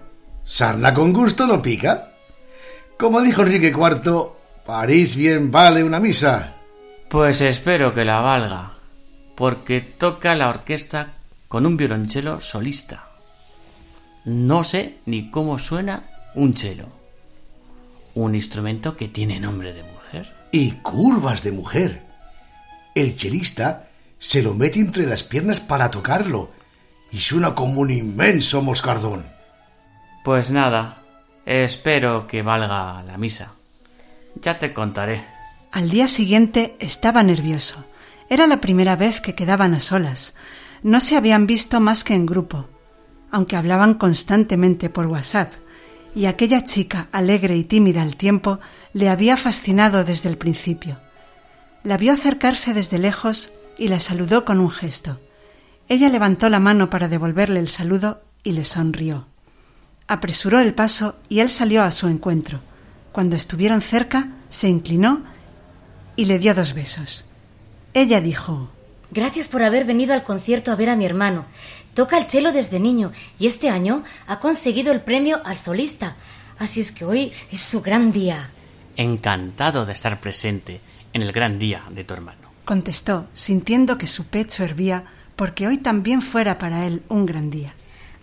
sarna 0.44 0.94
con 0.94 1.12
gusto 1.12 1.46
no 1.46 1.60
pica. 1.60 2.12
Como 2.96 3.20
dijo 3.20 3.42
Enrique 3.42 3.68
IV, 3.68 4.28
París 4.64 5.16
bien 5.16 5.50
vale 5.50 5.82
una 5.82 5.98
misa. 5.98 6.54
Pues 7.08 7.40
espero 7.40 7.92
que 7.92 8.04
la 8.04 8.20
valga, 8.20 8.74
porque 9.34 9.80
toca 9.80 10.36
la 10.36 10.48
orquesta 10.48 11.14
con 11.48 11.66
un 11.66 11.76
violonchelo 11.76 12.40
solista. 12.40 13.08
No 14.24 14.62
sé 14.62 14.98
ni 15.06 15.30
cómo 15.30 15.58
suena 15.58 16.04
un 16.34 16.54
chelo. 16.54 16.86
Un 18.14 18.34
instrumento 18.34 18.96
que 18.96 19.08
tiene 19.08 19.40
nombre 19.40 19.72
de 19.72 19.82
mujer. 19.82 20.34
Y 20.52 20.72
curvas 20.72 21.42
de 21.42 21.52
mujer. 21.52 22.02
El 22.94 23.16
chelista 23.16 23.87
se 24.18 24.42
lo 24.42 24.54
mete 24.54 24.80
entre 24.80 25.06
las 25.06 25.22
piernas 25.22 25.60
para 25.60 25.90
tocarlo 25.90 26.50
y 27.10 27.18
suena 27.18 27.54
como 27.54 27.80
un 27.80 27.90
inmenso 27.90 28.62
moscardón. 28.62 29.28
Pues 30.24 30.50
nada, 30.50 31.02
espero 31.46 32.26
que 32.26 32.42
valga 32.42 33.02
la 33.02 33.16
misa. 33.16 33.54
Ya 34.40 34.58
te 34.58 34.74
contaré. 34.74 35.24
Al 35.72 35.90
día 35.90 36.08
siguiente 36.08 36.76
estaba 36.80 37.22
nervioso. 37.22 37.84
Era 38.28 38.46
la 38.46 38.60
primera 38.60 38.96
vez 38.96 39.20
que 39.20 39.34
quedaban 39.34 39.74
a 39.74 39.80
solas. 39.80 40.34
No 40.82 41.00
se 41.00 41.16
habían 41.16 41.46
visto 41.46 41.80
más 41.80 42.04
que 42.04 42.14
en 42.14 42.26
grupo, 42.26 42.68
aunque 43.30 43.56
hablaban 43.56 43.94
constantemente 43.94 44.90
por 44.90 45.06
WhatsApp, 45.06 45.52
y 46.14 46.26
aquella 46.26 46.64
chica, 46.64 47.08
alegre 47.12 47.56
y 47.56 47.64
tímida 47.64 48.02
al 48.02 48.16
tiempo, 48.16 48.60
le 48.92 49.08
había 49.08 49.36
fascinado 49.36 50.04
desde 50.04 50.28
el 50.28 50.38
principio. 50.38 50.98
La 51.84 51.96
vio 51.96 52.12
acercarse 52.12 52.74
desde 52.74 52.98
lejos 52.98 53.52
y 53.78 53.88
la 53.88 54.00
saludó 54.00 54.44
con 54.44 54.60
un 54.60 54.70
gesto. 54.70 55.18
Ella 55.88 56.10
levantó 56.10 56.50
la 56.50 56.58
mano 56.58 56.90
para 56.90 57.08
devolverle 57.08 57.60
el 57.60 57.68
saludo 57.68 58.20
y 58.42 58.52
le 58.52 58.64
sonrió. 58.64 59.26
Apresuró 60.06 60.60
el 60.60 60.74
paso 60.74 61.16
y 61.28 61.40
él 61.40 61.50
salió 61.50 61.82
a 61.82 61.90
su 61.90 62.08
encuentro. 62.08 62.60
Cuando 63.12 63.36
estuvieron 63.36 63.80
cerca, 63.80 64.28
se 64.48 64.68
inclinó 64.68 65.22
y 66.16 66.26
le 66.26 66.38
dio 66.38 66.54
dos 66.54 66.74
besos. 66.74 67.24
Ella 67.94 68.20
dijo 68.20 68.68
Gracias 69.10 69.48
por 69.48 69.62
haber 69.62 69.86
venido 69.86 70.12
al 70.12 70.22
concierto 70.22 70.70
a 70.70 70.76
ver 70.76 70.90
a 70.90 70.96
mi 70.96 71.06
hermano. 71.06 71.46
Toca 71.94 72.18
el 72.18 72.24
cello 72.24 72.52
desde 72.52 72.78
niño 72.78 73.12
y 73.38 73.46
este 73.46 73.70
año 73.70 74.04
ha 74.26 74.38
conseguido 74.38 74.92
el 74.92 75.00
premio 75.00 75.40
al 75.44 75.56
solista. 75.56 76.16
Así 76.58 76.80
es 76.80 76.92
que 76.92 77.04
hoy 77.04 77.32
es 77.50 77.62
su 77.62 77.80
gran 77.80 78.12
día. 78.12 78.50
Encantado 78.96 79.86
de 79.86 79.94
estar 79.94 80.20
presente 80.20 80.80
en 81.12 81.22
el 81.22 81.32
gran 81.32 81.58
día 81.58 81.82
de 81.90 82.04
tu 82.04 82.14
hermano. 82.14 82.47
Contestó, 82.68 83.26
sintiendo 83.32 83.96
que 83.96 84.06
su 84.06 84.26
pecho 84.26 84.62
hervía 84.62 85.04
porque 85.36 85.66
hoy 85.66 85.78
también 85.78 86.20
fuera 86.20 86.58
para 86.58 86.84
él 86.86 87.02
un 87.08 87.24
gran 87.24 87.48
día. 87.48 87.72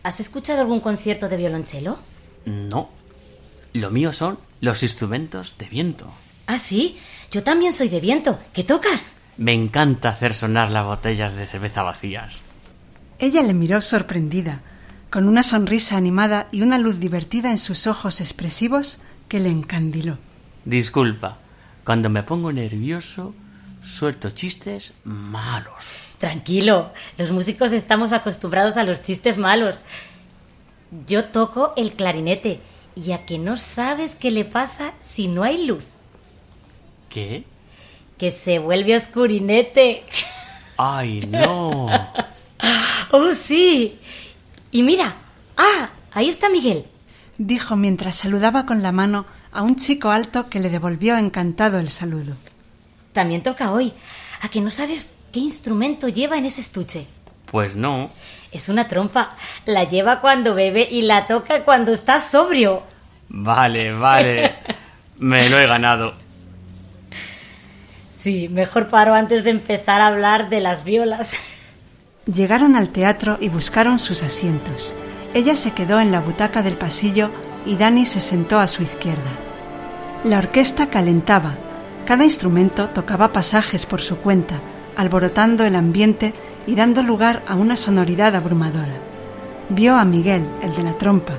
¿Has 0.03 0.19
escuchado 0.19 0.61
algún 0.61 0.81
concierto 0.81 1.27
de 1.27 1.35
violonchelo? 1.35 1.97
No. 2.45 2.89
Lo 3.73 3.89
mío 3.89 4.13
son 4.13 4.37
los 4.61 4.83
instrumentos 4.83 5.55
de 5.57 5.65
viento. 5.65 6.13
Ah, 6.45 6.59
sí. 6.59 6.99
Yo 7.31 7.41
también 7.41 7.73
soy 7.73 7.89
de 7.89 7.99
viento. 7.99 8.37
¿Qué 8.53 8.63
tocas? 8.63 9.13
Me 9.37 9.53
encanta 9.53 10.09
hacer 10.09 10.35
sonar 10.35 10.69
las 10.69 10.85
botellas 10.85 11.33
de 11.33 11.47
cerveza 11.47 11.81
vacías. 11.81 12.41
Ella 13.17 13.41
le 13.41 13.55
miró 13.55 13.81
sorprendida, 13.81 14.61
con 15.09 15.27
una 15.27 15.41
sonrisa 15.41 15.97
animada 15.97 16.49
y 16.51 16.61
una 16.61 16.77
luz 16.77 16.99
divertida 16.99 17.49
en 17.49 17.57
sus 17.57 17.87
ojos 17.87 18.21
expresivos 18.21 18.99
que 19.27 19.39
le 19.39 19.49
encandiló. 19.49 20.19
Disculpa, 20.65 21.39
cuando 21.83 22.11
me 22.11 22.21
pongo 22.21 22.51
nervioso, 22.51 23.33
suelto 23.85 24.31
chistes 24.31 24.93
malos. 25.03 25.73
Tranquilo, 26.17 26.91
los 27.17 27.31
músicos 27.31 27.71
estamos 27.71 28.13
acostumbrados 28.13 28.77
a 28.77 28.83
los 28.83 29.01
chistes 29.01 29.37
malos. 29.37 29.77
Yo 31.07 31.25
toco 31.25 31.73
el 31.77 31.93
clarinete 31.93 32.59
y 32.95 33.11
a 33.11 33.25
que 33.25 33.37
no 33.37 33.57
sabes 33.57 34.15
qué 34.15 34.31
le 34.31 34.45
pasa 34.45 34.93
si 34.99 35.27
no 35.27 35.43
hay 35.43 35.65
luz. 35.65 35.83
¿Qué? 37.09 37.43
Que 38.17 38.31
se 38.31 38.59
vuelve 38.59 38.95
oscurinete. 38.95 40.03
¡Ay, 40.77 41.27
no! 41.27 41.87
¡Oh, 43.11 43.33
sí! 43.33 43.99
Y 44.71 44.83
mira, 44.83 45.15
¡ah! 45.57 45.89
Ahí 46.11 46.29
está 46.29 46.49
Miguel. 46.49 46.85
Dijo 47.37 47.75
mientras 47.75 48.15
saludaba 48.15 48.65
con 48.65 48.81
la 48.81 48.93
mano 48.93 49.25
a 49.51 49.61
un 49.61 49.75
chico 49.75 50.11
alto 50.11 50.49
que 50.49 50.61
le 50.61 50.69
devolvió 50.69 51.17
encantado 51.17 51.79
el 51.79 51.89
saludo. 51.89 52.35
También 53.15 53.43
toca 53.43 53.71
hoy. 53.71 53.93
¿A 54.41 54.49
que 54.49 54.59
no 54.59 54.69
sabes 54.69 55.13
qué 55.31 55.39
instrumento 55.39 56.09
lleva 56.09 56.37
en 56.37 56.43
ese 56.43 56.59
estuche? 56.59 57.07
Pues 57.49 57.77
no. 57.77 58.09
Es 58.51 58.67
una 58.67 58.89
trompa. 58.89 59.37
La 59.65 59.85
lleva 59.85 60.19
cuando 60.19 60.53
bebe 60.53 60.85
y 60.91 61.01
la 61.03 61.25
toca 61.25 61.63
cuando 61.63 61.93
está 61.93 62.19
sobrio. 62.19 62.83
Vale, 63.29 63.93
vale. 63.93 64.55
Me 65.17 65.47
lo 65.47 65.57
he 65.57 65.65
ganado. 65.65 66.13
Sí, 68.13 68.49
mejor 68.49 68.89
paro 68.89 69.13
antes 69.13 69.45
de 69.45 69.51
empezar 69.51 70.01
a 70.01 70.07
hablar 70.07 70.49
de 70.49 70.59
las 70.59 70.83
violas. 70.83 71.37
Llegaron 72.25 72.75
al 72.75 72.89
teatro 72.89 73.37
y 73.39 73.47
buscaron 73.47 73.97
sus 73.97 74.23
asientos. 74.23 74.93
Ella 75.33 75.55
se 75.55 75.71
quedó 75.71 76.01
en 76.01 76.11
la 76.11 76.19
butaca 76.19 76.61
del 76.63 76.77
pasillo 76.77 77.31
y 77.65 77.77
Dani 77.77 78.05
se 78.05 78.19
sentó 78.19 78.59
a 78.59 78.67
su 78.67 78.83
izquierda. 78.83 79.31
La 80.25 80.39
orquesta 80.39 80.89
calentaba. 80.89 81.55
Cada 82.05 82.23
instrumento 82.23 82.89
tocaba 82.89 83.33
pasajes 83.33 83.87
por 83.87 83.99
su 83.99 84.17
cuenta, 84.17 84.59
alborotando 84.95 85.65
el 85.65 85.75
ambiente 85.75 86.33
y 86.67 86.75
dando 86.75 87.01
lugar 87.01 87.43
a 87.47 87.55
una 87.55 87.75
sonoridad 87.75 88.35
abrumadora. 88.35 88.93
Vio 89.69 89.95
a 89.95 90.05
Miguel, 90.05 90.47
el 90.61 90.75
de 90.75 90.83
la 90.83 90.93
trompa, 90.93 91.33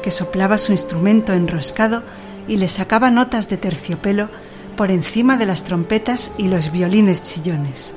que 0.00 0.12
soplaba 0.12 0.58
su 0.58 0.70
instrumento 0.70 1.32
enroscado 1.32 2.04
y 2.46 2.56
le 2.56 2.68
sacaba 2.68 3.10
notas 3.10 3.48
de 3.48 3.56
terciopelo 3.56 4.28
por 4.76 4.92
encima 4.92 5.36
de 5.36 5.46
las 5.46 5.64
trompetas 5.64 6.30
y 6.38 6.46
los 6.46 6.70
violines 6.70 7.22
chillones. 7.24 7.94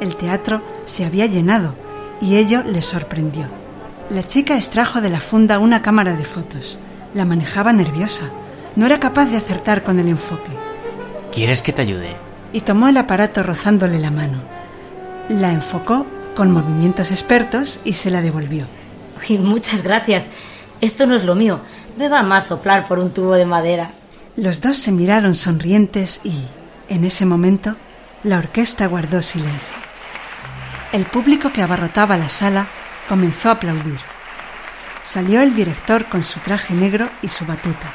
El 0.00 0.16
teatro 0.16 0.62
se 0.86 1.04
había 1.04 1.26
llenado 1.26 1.74
y 2.20 2.36
ello 2.36 2.62
le 2.62 2.80
sorprendió. 2.80 3.46
La 4.08 4.22
chica 4.22 4.56
extrajo 4.56 5.02
de 5.02 5.10
la 5.10 5.20
funda 5.20 5.58
una 5.58 5.82
cámara 5.82 6.14
de 6.14 6.24
fotos. 6.24 6.80
La 7.12 7.26
manejaba 7.26 7.74
nerviosa. 7.74 8.24
No 8.74 8.86
era 8.86 8.98
capaz 8.98 9.26
de 9.26 9.36
acertar 9.36 9.84
con 9.84 9.98
el 9.98 10.08
enfoque. 10.08 10.57
¿Quieres 11.38 11.62
que 11.62 11.72
te 11.72 11.82
ayude? 11.82 12.16
Y 12.52 12.62
tomó 12.62 12.88
el 12.88 12.96
aparato 12.96 13.44
rozándole 13.44 14.00
la 14.00 14.10
mano. 14.10 14.42
La 15.28 15.52
enfocó 15.52 16.04
con 16.34 16.50
movimientos 16.50 17.12
expertos 17.12 17.78
y 17.84 17.92
se 17.92 18.10
la 18.10 18.22
devolvió. 18.22 18.66
Uy, 19.30 19.38
muchas 19.38 19.84
gracias. 19.84 20.30
Esto 20.80 21.06
no 21.06 21.14
es 21.14 21.22
lo 21.22 21.36
mío. 21.36 21.60
Me 21.96 22.08
va 22.08 22.24
más 22.24 22.48
soplar 22.48 22.88
por 22.88 22.98
un 22.98 23.12
tubo 23.12 23.34
de 23.34 23.46
madera. 23.46 23.92
Los 24.34 24.60
dos 24.60 24.78
se 24.78 24.90
miraron 24.90 25.36
sonrientes 25.36 26.22
y, 26.24 26.34
en 26.88 27.04
ese 27.04 27.24
momento, 27.24 27.76
la 28.24 28.38
orquesta 28.38 28.88
guardó 28.88 29.22
silencio. 29.22 29.76
El 30.90 31.04
público 31.04 31.52
que 31.52 31.62
abarrotaba 31.62 32.16
la 32.16 32.30
sala 32.30 32.66
comenzó 33.08 33.50
a 33.50 33.52
aplaudir. 33.52 34.00
Salió 35.04 35.40
el 35.42 35.54
director 35.54 36.04
con 36.06 36.24
su 36.24 36.40
traje 36.40 36.74
negro 36.74 37.08
y 37.22 37.28
su 37.28 37.46
batuta, 37.46 37.92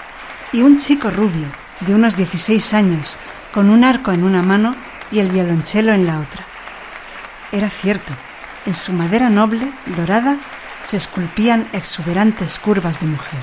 y 0.53 0.61
un 0.61 0.77
chico 0.77 1.09
rubio, 1.11 1.47
de 1.81 1.93
unos 1.93 2.15
16 2.15 2.73
años, 2.73 3.17
con 3.53 3.69
un 3.69 3.83
arco 3.83 4.11
en 4.11 4.23
una 4.23 4.41
mano 4.41 4.75
y 5.11 5.19
el 5.19 5.29
violonchelo 5.29 5.93
en 5.93 6.05
la 6.05 6.19
otra. 6.19 6.43
Era 7.51 7.69
cierto, 7.69 8.11
en 8.65 8.73
su 8.73 8.91
madera 8.91 9.29
noble, 9.29 9.71
dorada, 9.95 10.37
se 10.81 10.97
esculpían 10.97 11.67
exuberantes 11.71 12.59
curvas 12.59 12.99
de 12.99 13.07
mujer. 13.07 13.39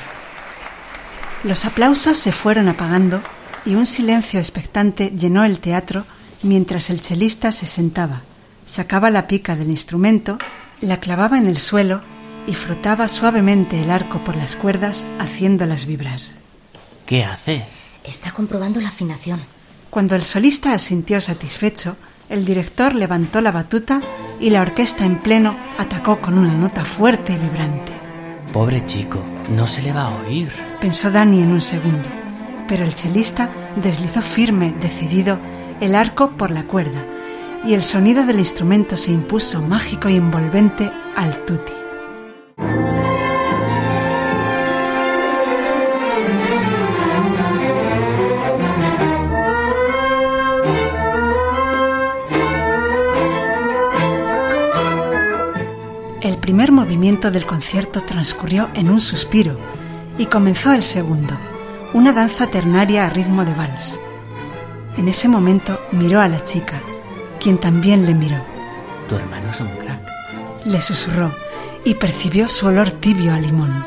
Los 1.44 1.64
aplausos 1.64 2.18
se 2.18 2.32
fueron 2.32 2.68
apagando 2.68 3.22
y 3.64 3.76
un 3.76 3.86
silencio 3.86 4.40
expectante 4.40 5.11
llenó 5.11 5.44
el 5.44 5.61
teatro 5.61 6.04
mientras 6.42 6.90
el 6.90 7.00
chelista 7.00 7.52
se 7.52 7.66
sentaba, 7.66 8.22
sacaba 8.64 9.11
la 9.11 9.28
pica 9.28 9.56
del 9.56 9.70
instrumento, 9.70 10.38
la 10.80 10.98
clavaba 10.98 11.38
en 11.38 11.46
el 11.46 11.58
suelo 11.58 12.02
y 12.46 12.54
frotaba 12.54 13.06
suavemente 13.06 13.80
el 13.80 13.90
arco 13.90 14.24
por 14.24 14.36
las 14.36 14.56
cuerdas 14.56 15.06
haciéndolas 15.18 15.86
vibrar. 15.86 16.20
¿Qué 17.06 17.24
hace? 17.24 17.64
Está 18.04 18.32
comprobando 18.32 18.80
la 18.80 18.88
afinación. 18.88 19.40
Cuando 19.91 20.14
el 20.14 20.22
solista 20.22 20.72
asintió 20.72 21.20
satisfecho, 21.20 21.97
el 22.28 22.45
director 22.45 22.95
levantó 22.95 23.41
la 23.41 23.51
batuta 23.51 24.01
y 24.38 24.51
la 24.51 24.62
orquesta 24.62 25.05
en 25.05 25.18
pleno 25.18 25.57
atacó 25.78 26.20
con 26.20 26.38
una 26.38 26.55
nota 26.55 26.84
fuerte 26.84 27.32
y 27.32 27.38
vibrante. 27.38 27.91
Pobre 28.53 28.84
chico, 28.84 29.20
no 29.57 29.66
se 29.66 29.82
le 29.82 29.93
va 29.93 30.05
a 30.05 30.22
oír. 30.22 30.49
Pensó 30.80 31.11
Dani 31.11 31.43
en 31.43 31.51
un 31.51 31.61
segundo, 31.61 32.09
pero 32.68 32.84
el 32.84 32.95
chelista 32.95 33.51
deslizó 33.82 34.22
firme, 34.22 34.72
decidido, 34.80 35.38
el 35.80 35.97
arco 35.97 36.36
por 36.36 36.53
la 36.53 36.62
cuerda, 36.62 37.05
y 37.66 37.74
el 37.74 37.82
sonido 37.82 38.24
del 38.24 38.38
instrumento 38.38 38.97
se 38.97 39.11
impuso 39.11 39.61
mágico 39.61 40.09
y 40.09 40.16
envolvente 40.16 40.91
al 41.16 41.36
tutti. 41.45 41.72
Primer 56.51 56.72
movimiento 56.72 57.30
del 57.30 57.46
concierto 57.46 58.03
transcurrió 58.03 58.70
en 58.74 58.90
un 58.90 59.01
suspiro 59.01 59.57
y 60.18 60.26
comenzó 60.26 60.72
el 60.72 60.82
segundo, 60.82 61.32
una 61.94 62.12
danza 62.12 62.48
ternaria 62.48 63.07
a 63.07 63.09
ritmo 63.09 63.44
de 63.44 63.55
vals. 63.55 64.01
En 64.96 65.07
ese 65.07 65.28
momento 65.28 65.78
miró 65.92 66.20
a 66.20 66.26
la 66.26 66.42
chica, 66.42 66.82
quien 67.38 67.59
también 67.59 68.05
le 68.05 68.16
miró. 68.16 68.44
Tu 69.09 69.14
hermano 69.14 69.48
es 69.48 69.61
un 69.61 69.68
crack. 69.76 70.01
Le 70.64 70.80
susurró 70.80 71.32
y 71.84 71.94
percibió 71.94 72.48
su 72.48 72.66
olor 72.66 72.90
tibio 72.90 73.32
a 73.32 73.38
limón. 73.38 73.84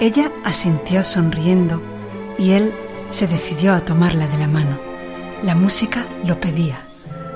Ella 0.00 0.32
asintió 0.42 1.04
sonriendo 1.04 1.80
y 2.36 2.50
él 2.50 2.72
se 3.10 3.28
decidió 3.28 3.74
a 3.74 3.84
tomarla 3.84 4.26
de 4.26 4.38
la 4.38 4.48
mano. 4.48 4.76
La 5.44 5.54
música 5.54 6.04
lo 6.24 6.40
pedía. 6.40 6.80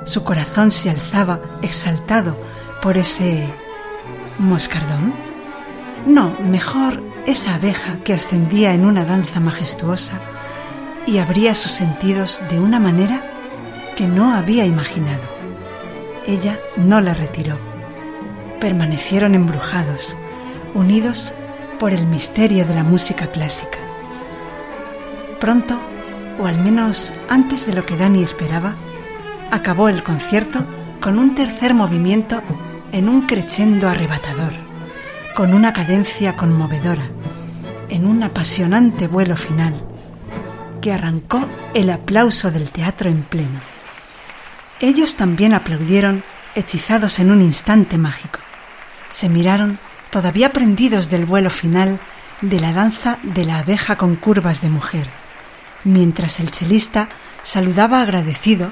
Su 0.02 0.24
corazón 0.24 0.72
se 0.72 0.90
alzaba 0.90 1.38
exaltado 1.62 2.36
por 2.82 2.98
ese 2.98 3.48
¿Moscardón? 4.38 5.12
No, 6.06 6.36
mejor 6.40 7.02
esa 7.26 7.54
abeja 7.54 7.98
que 8.04 8.12
ascendía 8.12 8.74
en 8.74 8.84
una 8.84 9.04
danza 9.04 9.40
majestuosa 9.40 10.20
y 11.06 11.18
abría 11.18 11.54
sus 11.54 11.72
sentidos 11.72 12.42
de 12.50 12.58
una 12.58 12.80
manera 12.80 13.22
que 13.96 14.06
no 14.06 14.34
había 14.34 14.66
imaginado. 14.66 15.22
Ella 16.26 16.58
no 16.76 17.00
la 17.00 17.14
retiró. 17.14 17.58
Permanecieron 18.60 19.34
embrujados, 19.34 20.16
unidos 20.74 21.32
por 21.78 21.92
el 21.92 22.06
misterio 22.06 22.66
de 22.66 22.74
la 22.74 22.82
música 22.82 23.28
clásica. 23.28 23.78
Pronto, 25.38 25.78
o 26.40 26.46
al 26.46 26.58
menos 26.58 27.12
antes 27.28 27.66
de 27.66 27.74
lo 27.74 27.86
que 27.86 27.96
Dani 27.96 28.22
esperaba, 28.22 28.74
acabó 29.50 29.88
el 29.88 30.02
concierto 30.02 30.64
con 31.00 31.18
un 31.18 31.34
tercer 31.34 31.74
movimiento 31.74 32.42
en 32.94 33.08
un 33.08 33.22
crescendo 33.22 33.88
arrebatador, 33.88 34.52
con 35.34 35.52
una 35.52 35.72
cadencia 35.72 36.36
conmovedora, 36.36 37.02
en 37.88 38.06
un 38.06 38.22
apasionante 38.22 39.08
vuelo 39.08 39.36
final, 39.36 39.74
que 40.80 40.92
arrancó 40.92 41.44
el 41.74 41.90
aplauso 41.90 42.52
del 42.52 42.70
teatro 42.70 43.10
en 43.10 43.24
pleno. 43.24 43.58
Ellos 44.78 45.16
también 45.16 45.54
aplaudieron, 45.54 46.22
hechizados 46.54 47.18
en 47.18 47.32
un 47.32 47.42
instante 47.42 47.98
mágico. 47.98 48.38
Se 49.08 49.28
miraron, 49.28 49.80
todavía 50.10 50.52
prendidos 50.52 51.10
del 51.10 51.26
vuelo 51.26 51.50
final 51.50 51.98
de 52.42 52.60
la 52.60 52.72
danza 52.72 53.18
de 53.24 53.44
la 53.44 53.58
abeja 53.58 53.96
con 53.96 54.14
curvas 54.14 54.60
de 54.60 54.70
mujer, 54.70 55.08
mientras 55.82 56.38
el 56.38 56.52
chelista 56.52 57.08
saludaba 57.42 58.02
agradecido 58.02 58.70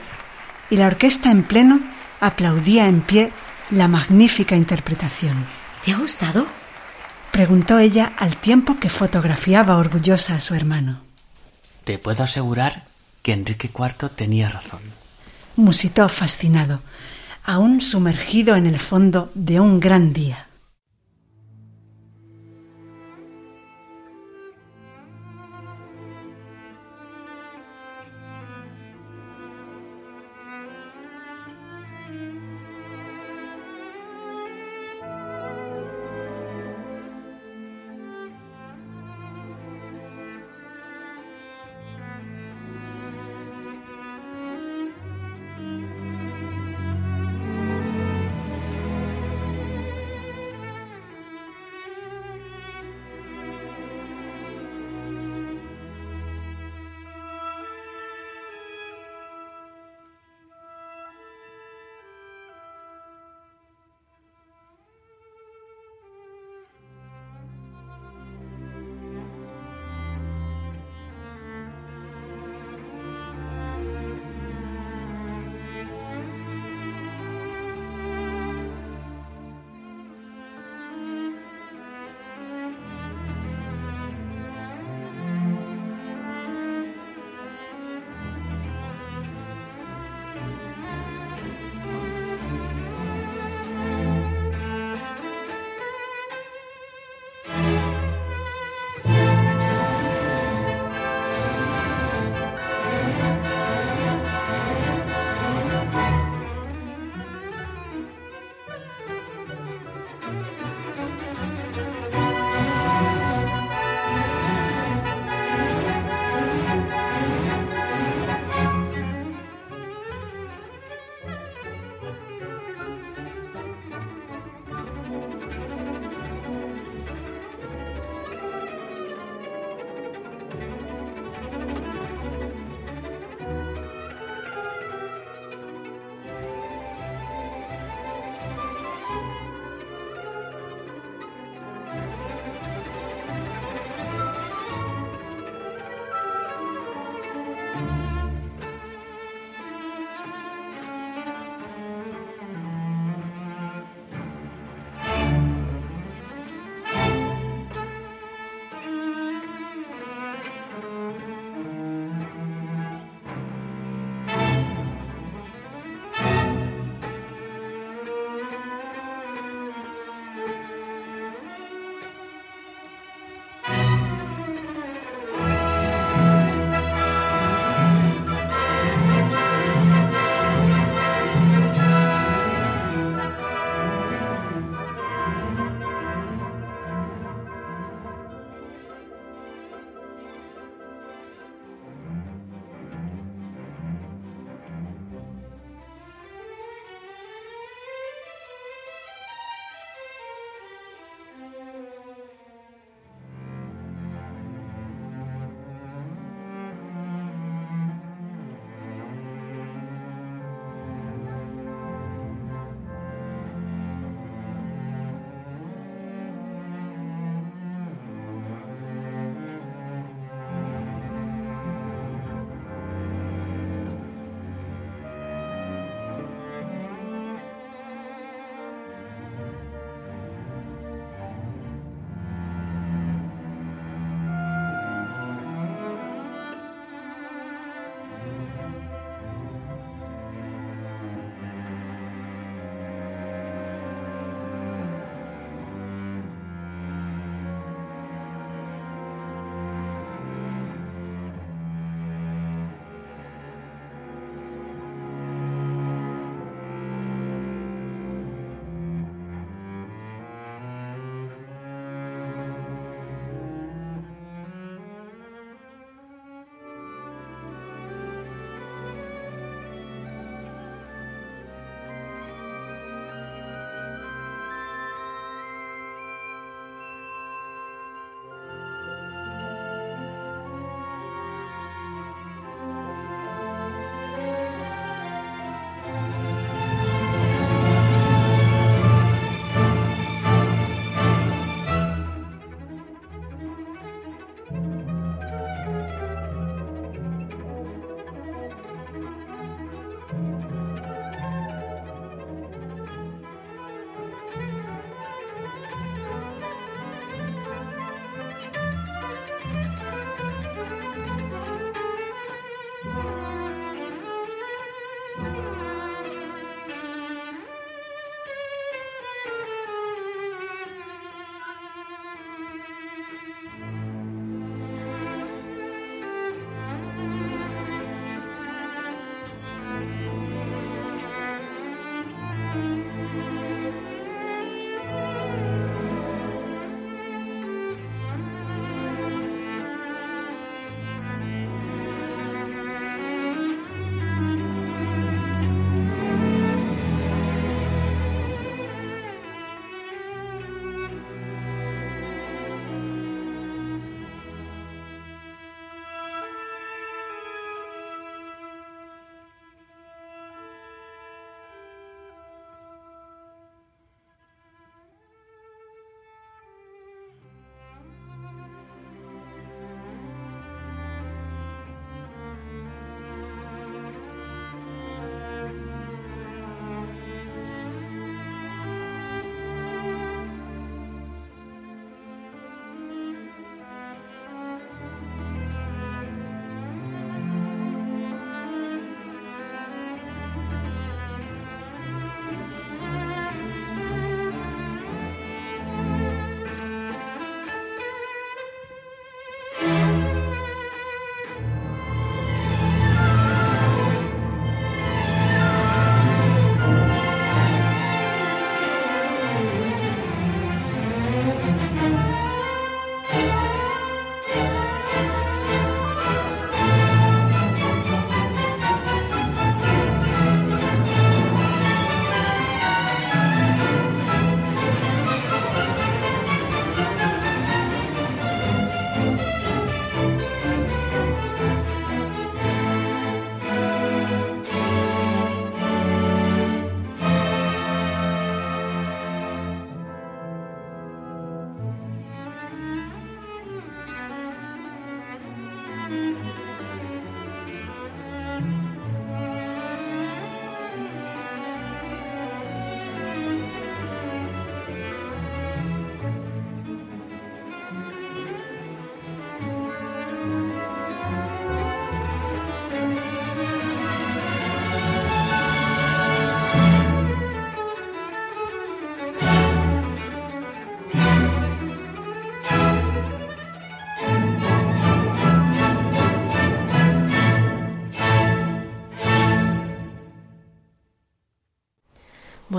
y 0.70 0.76
la 0.76 0.86
orquesta 0.86 1.32
en 1.32 1.42
pleno 1.42 1.80
aplaudía 2.20 2.86
en 2.86 3.00
pie 3.00 3.32
la 3.72 3.88
magnífica 3.88 4.54
interpretación. 4.54 5.46
¿Te 5.84 5.92
ha 5.92 5.98
gustado? 5.98 6.46
Preguntó 7.30 7.78
ella 7.78 8.12
al 8.18 8.36
tiempo 8.36 8.78
que 8.78 8.90
fotografiaba 8.90 9.78
orgullosa 9.78 10.34
a 10.34 10.40
su 10.40 10.54
hermano. 10.54 11.00
Te 11.84 11.98
puedo 11.98 12.22
asegurar 12.22 12.84
que 13.22 13.32
Enrique 13.32 13.70
IV 13.72 14.10
tenía 14.10 14.50
razón. 14.50 14.80
Musitó 15.56 16.08
fascinado, 16.10 16.82
aún 17.44 17.80
sumergido 17.80 18.56
en 18.56 18.66
el 18.66 18.78
fondo 18.78 19.30
de 19.34 19.58
un 19.58 19.80
gran 19.80 20.12
día. 20.12 20.46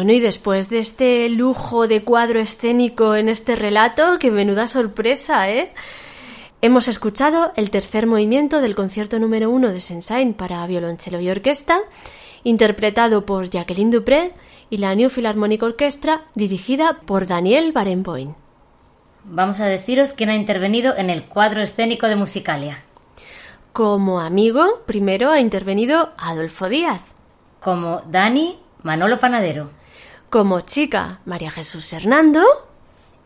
Bueno, 0.04 0.18
y 0.18 0.20
después 0.20 0.68
de 0.68 0.80
este 0.80 1.30
lujo 1.30 1.88
de 1.88 2.04
cuadro 2.04 2.42
escénico 2.42 3.16
en 3.16 3.30
este 3.30 3.56
relato, 3.56 4.20
que 4.20 4.32
menuda 4.32 4.68
sorpresa, 4.68 5.50
¿eh? 5.50 5.72
Hemos 6.62 6.90
escuchado 6.90 7.54
el 7.56 7.70
tercer 7.70 8.06
movimiento 8.06 8.60
del 8.60 8.76
concierto 8.76 9.18
número 9.18 9.50
uno 9.50 9.70
de 9.72 9.80
Sensain 9.80 10.34
para 10.34 10.68
violonchelo 10.68 11.22
y 11.22 11.30
orquesta, 11.30 11.80
interpretado 12.44 13.26
por 13.26 13.50
Jacqueline 13.50 13.92
Dupré 13.92 14.34
y 14.70 14.80
la 14.80 14.94
New 14.94 15.10
Philharmonic 15.10 15.64
Orchestra, 15.64 16.26
dirigida 16.36 17.00
por 17.06 17.26
Daniel 17.26 17.72
Barenboim. 17.72 18.34
Vamos 19.24 19.62
a 19.62 19.68
deciros 19.68 20.12
quién 20.12 20.30
ha 20.30 20.36
intervenido 20.36 20.98
en 20.98 21.12
el 21.12 21.24
cuadro 21.24 21.62
escénico 21.62 22.08
de 22.10 22.18
Musicalia. 22.18 22.84
Como 23.72 24.20
amigo, 24.20 24.82
primero 24.86 25.30
ha 25.30 25.40
intervenido 25.40 26.12
Adolfo 26.18 26.68
Díaz. 26.68 27.04
Como 27.62 28.02
Dani, 28.02 28.60
Manolo 28.82 29.18
Panadero. 29.18 29.70
Como 30.34 30.62
chica, 30.62 31.20
María 31.26 31.52
Jesús 31.52 31.94
Hernando. 31.94 32.44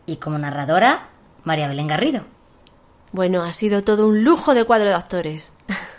Y 0.04 0.16
como 0.16 0.36
narradora, 0.36 1.08
María 1.42 1.66
Belén 1.66 1.86
Garrido. 1.86 2.20
Bueno, 3.12 3.44
ha 3.44 3.54
sido 3.54 3.82
todo 3.82 4.06
un 4.06 4.24
lujo 4.24 4.52
de 4.52 4.64
cuadro 4.64 4.90
de 4.90 4.94
actores. 4.94 5.54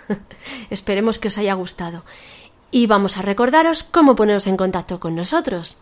Esperemos 0.70 1.18
que 1.18 1.30
os 1.30 1.40
haya 1.40 1.56
gustado. 1.56 2.04
Y 2.70 2.86
vamos 2.86 3.18
a 3.18 3.24
recordaros 3.24 3.82
cómo 3.82 4.14
poneros 4.14 4.46
en 4.46 4.56
contacto 4.56 5.00
con 5.00 5.16
nosotros. 5.16 5.78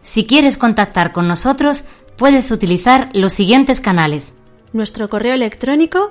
Si 0.00 0.26
quieres 0.26 0.56
contactar 0.56 1.12
con 1.12 1.28
nosotros, 1.28 1.84
puedes 2.16 2.50
utilizar 2.50 3.10
los 3.12 3.32
siguientes 3.32 3.80
canales. 3.80 4.34
Nuestro 4.72 5.08
correo 5.08 5.34
electrónico 5.34 6.10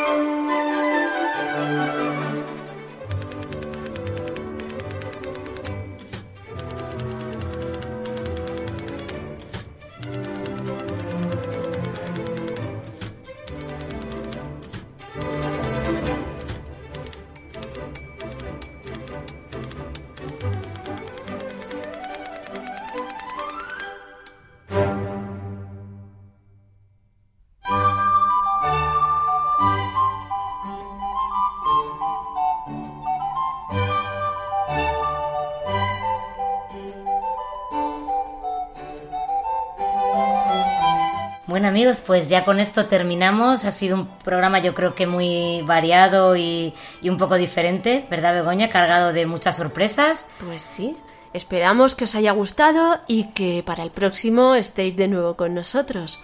Pues 42.11 42.27
ya 42.27 42.43
con 42.43 42.59
esto 42.59 42.87
terminamos. 42.87 43.63
Ha 43.63 43.71
sido 43.71 43.95
un 43.95 44.05
programa 44.05 44.59
yo 44.59 44.73
creo 44.73 44.95
que 44.95 45.07
muy 45.07 45.61
variado 45.61 46.35
y, 46.35 46.73
y, 47.01 47.07
un 47.07 47.15
poco 47.15 47.35
diferente, 47.35 48.05
¿verdad 48.09 48.33
Begoña? 48.33 48.67
Cargado 48.67 49.13
de 49.13 49.25
muchas 49.25 49.55
sorpresas. 49.55 50.27
Pues 50.45 50.61
sí. 50.61 50.97
Esperamos 51.31 51.95
que 51.95 52.03
os 52.03 52.13
haya 52.15 52.33
gustado 52.33 52.99
y 53.07 53.29
que 53.29 53.63
para 53.65 53.83
el 53.83 53.91
próximo 53.91 54.55
estéis 54.55 54.97
de 54.97 55.07
nuevo 55.07 55.37
con 55.37 55.53
nosotros. 55.53 56.19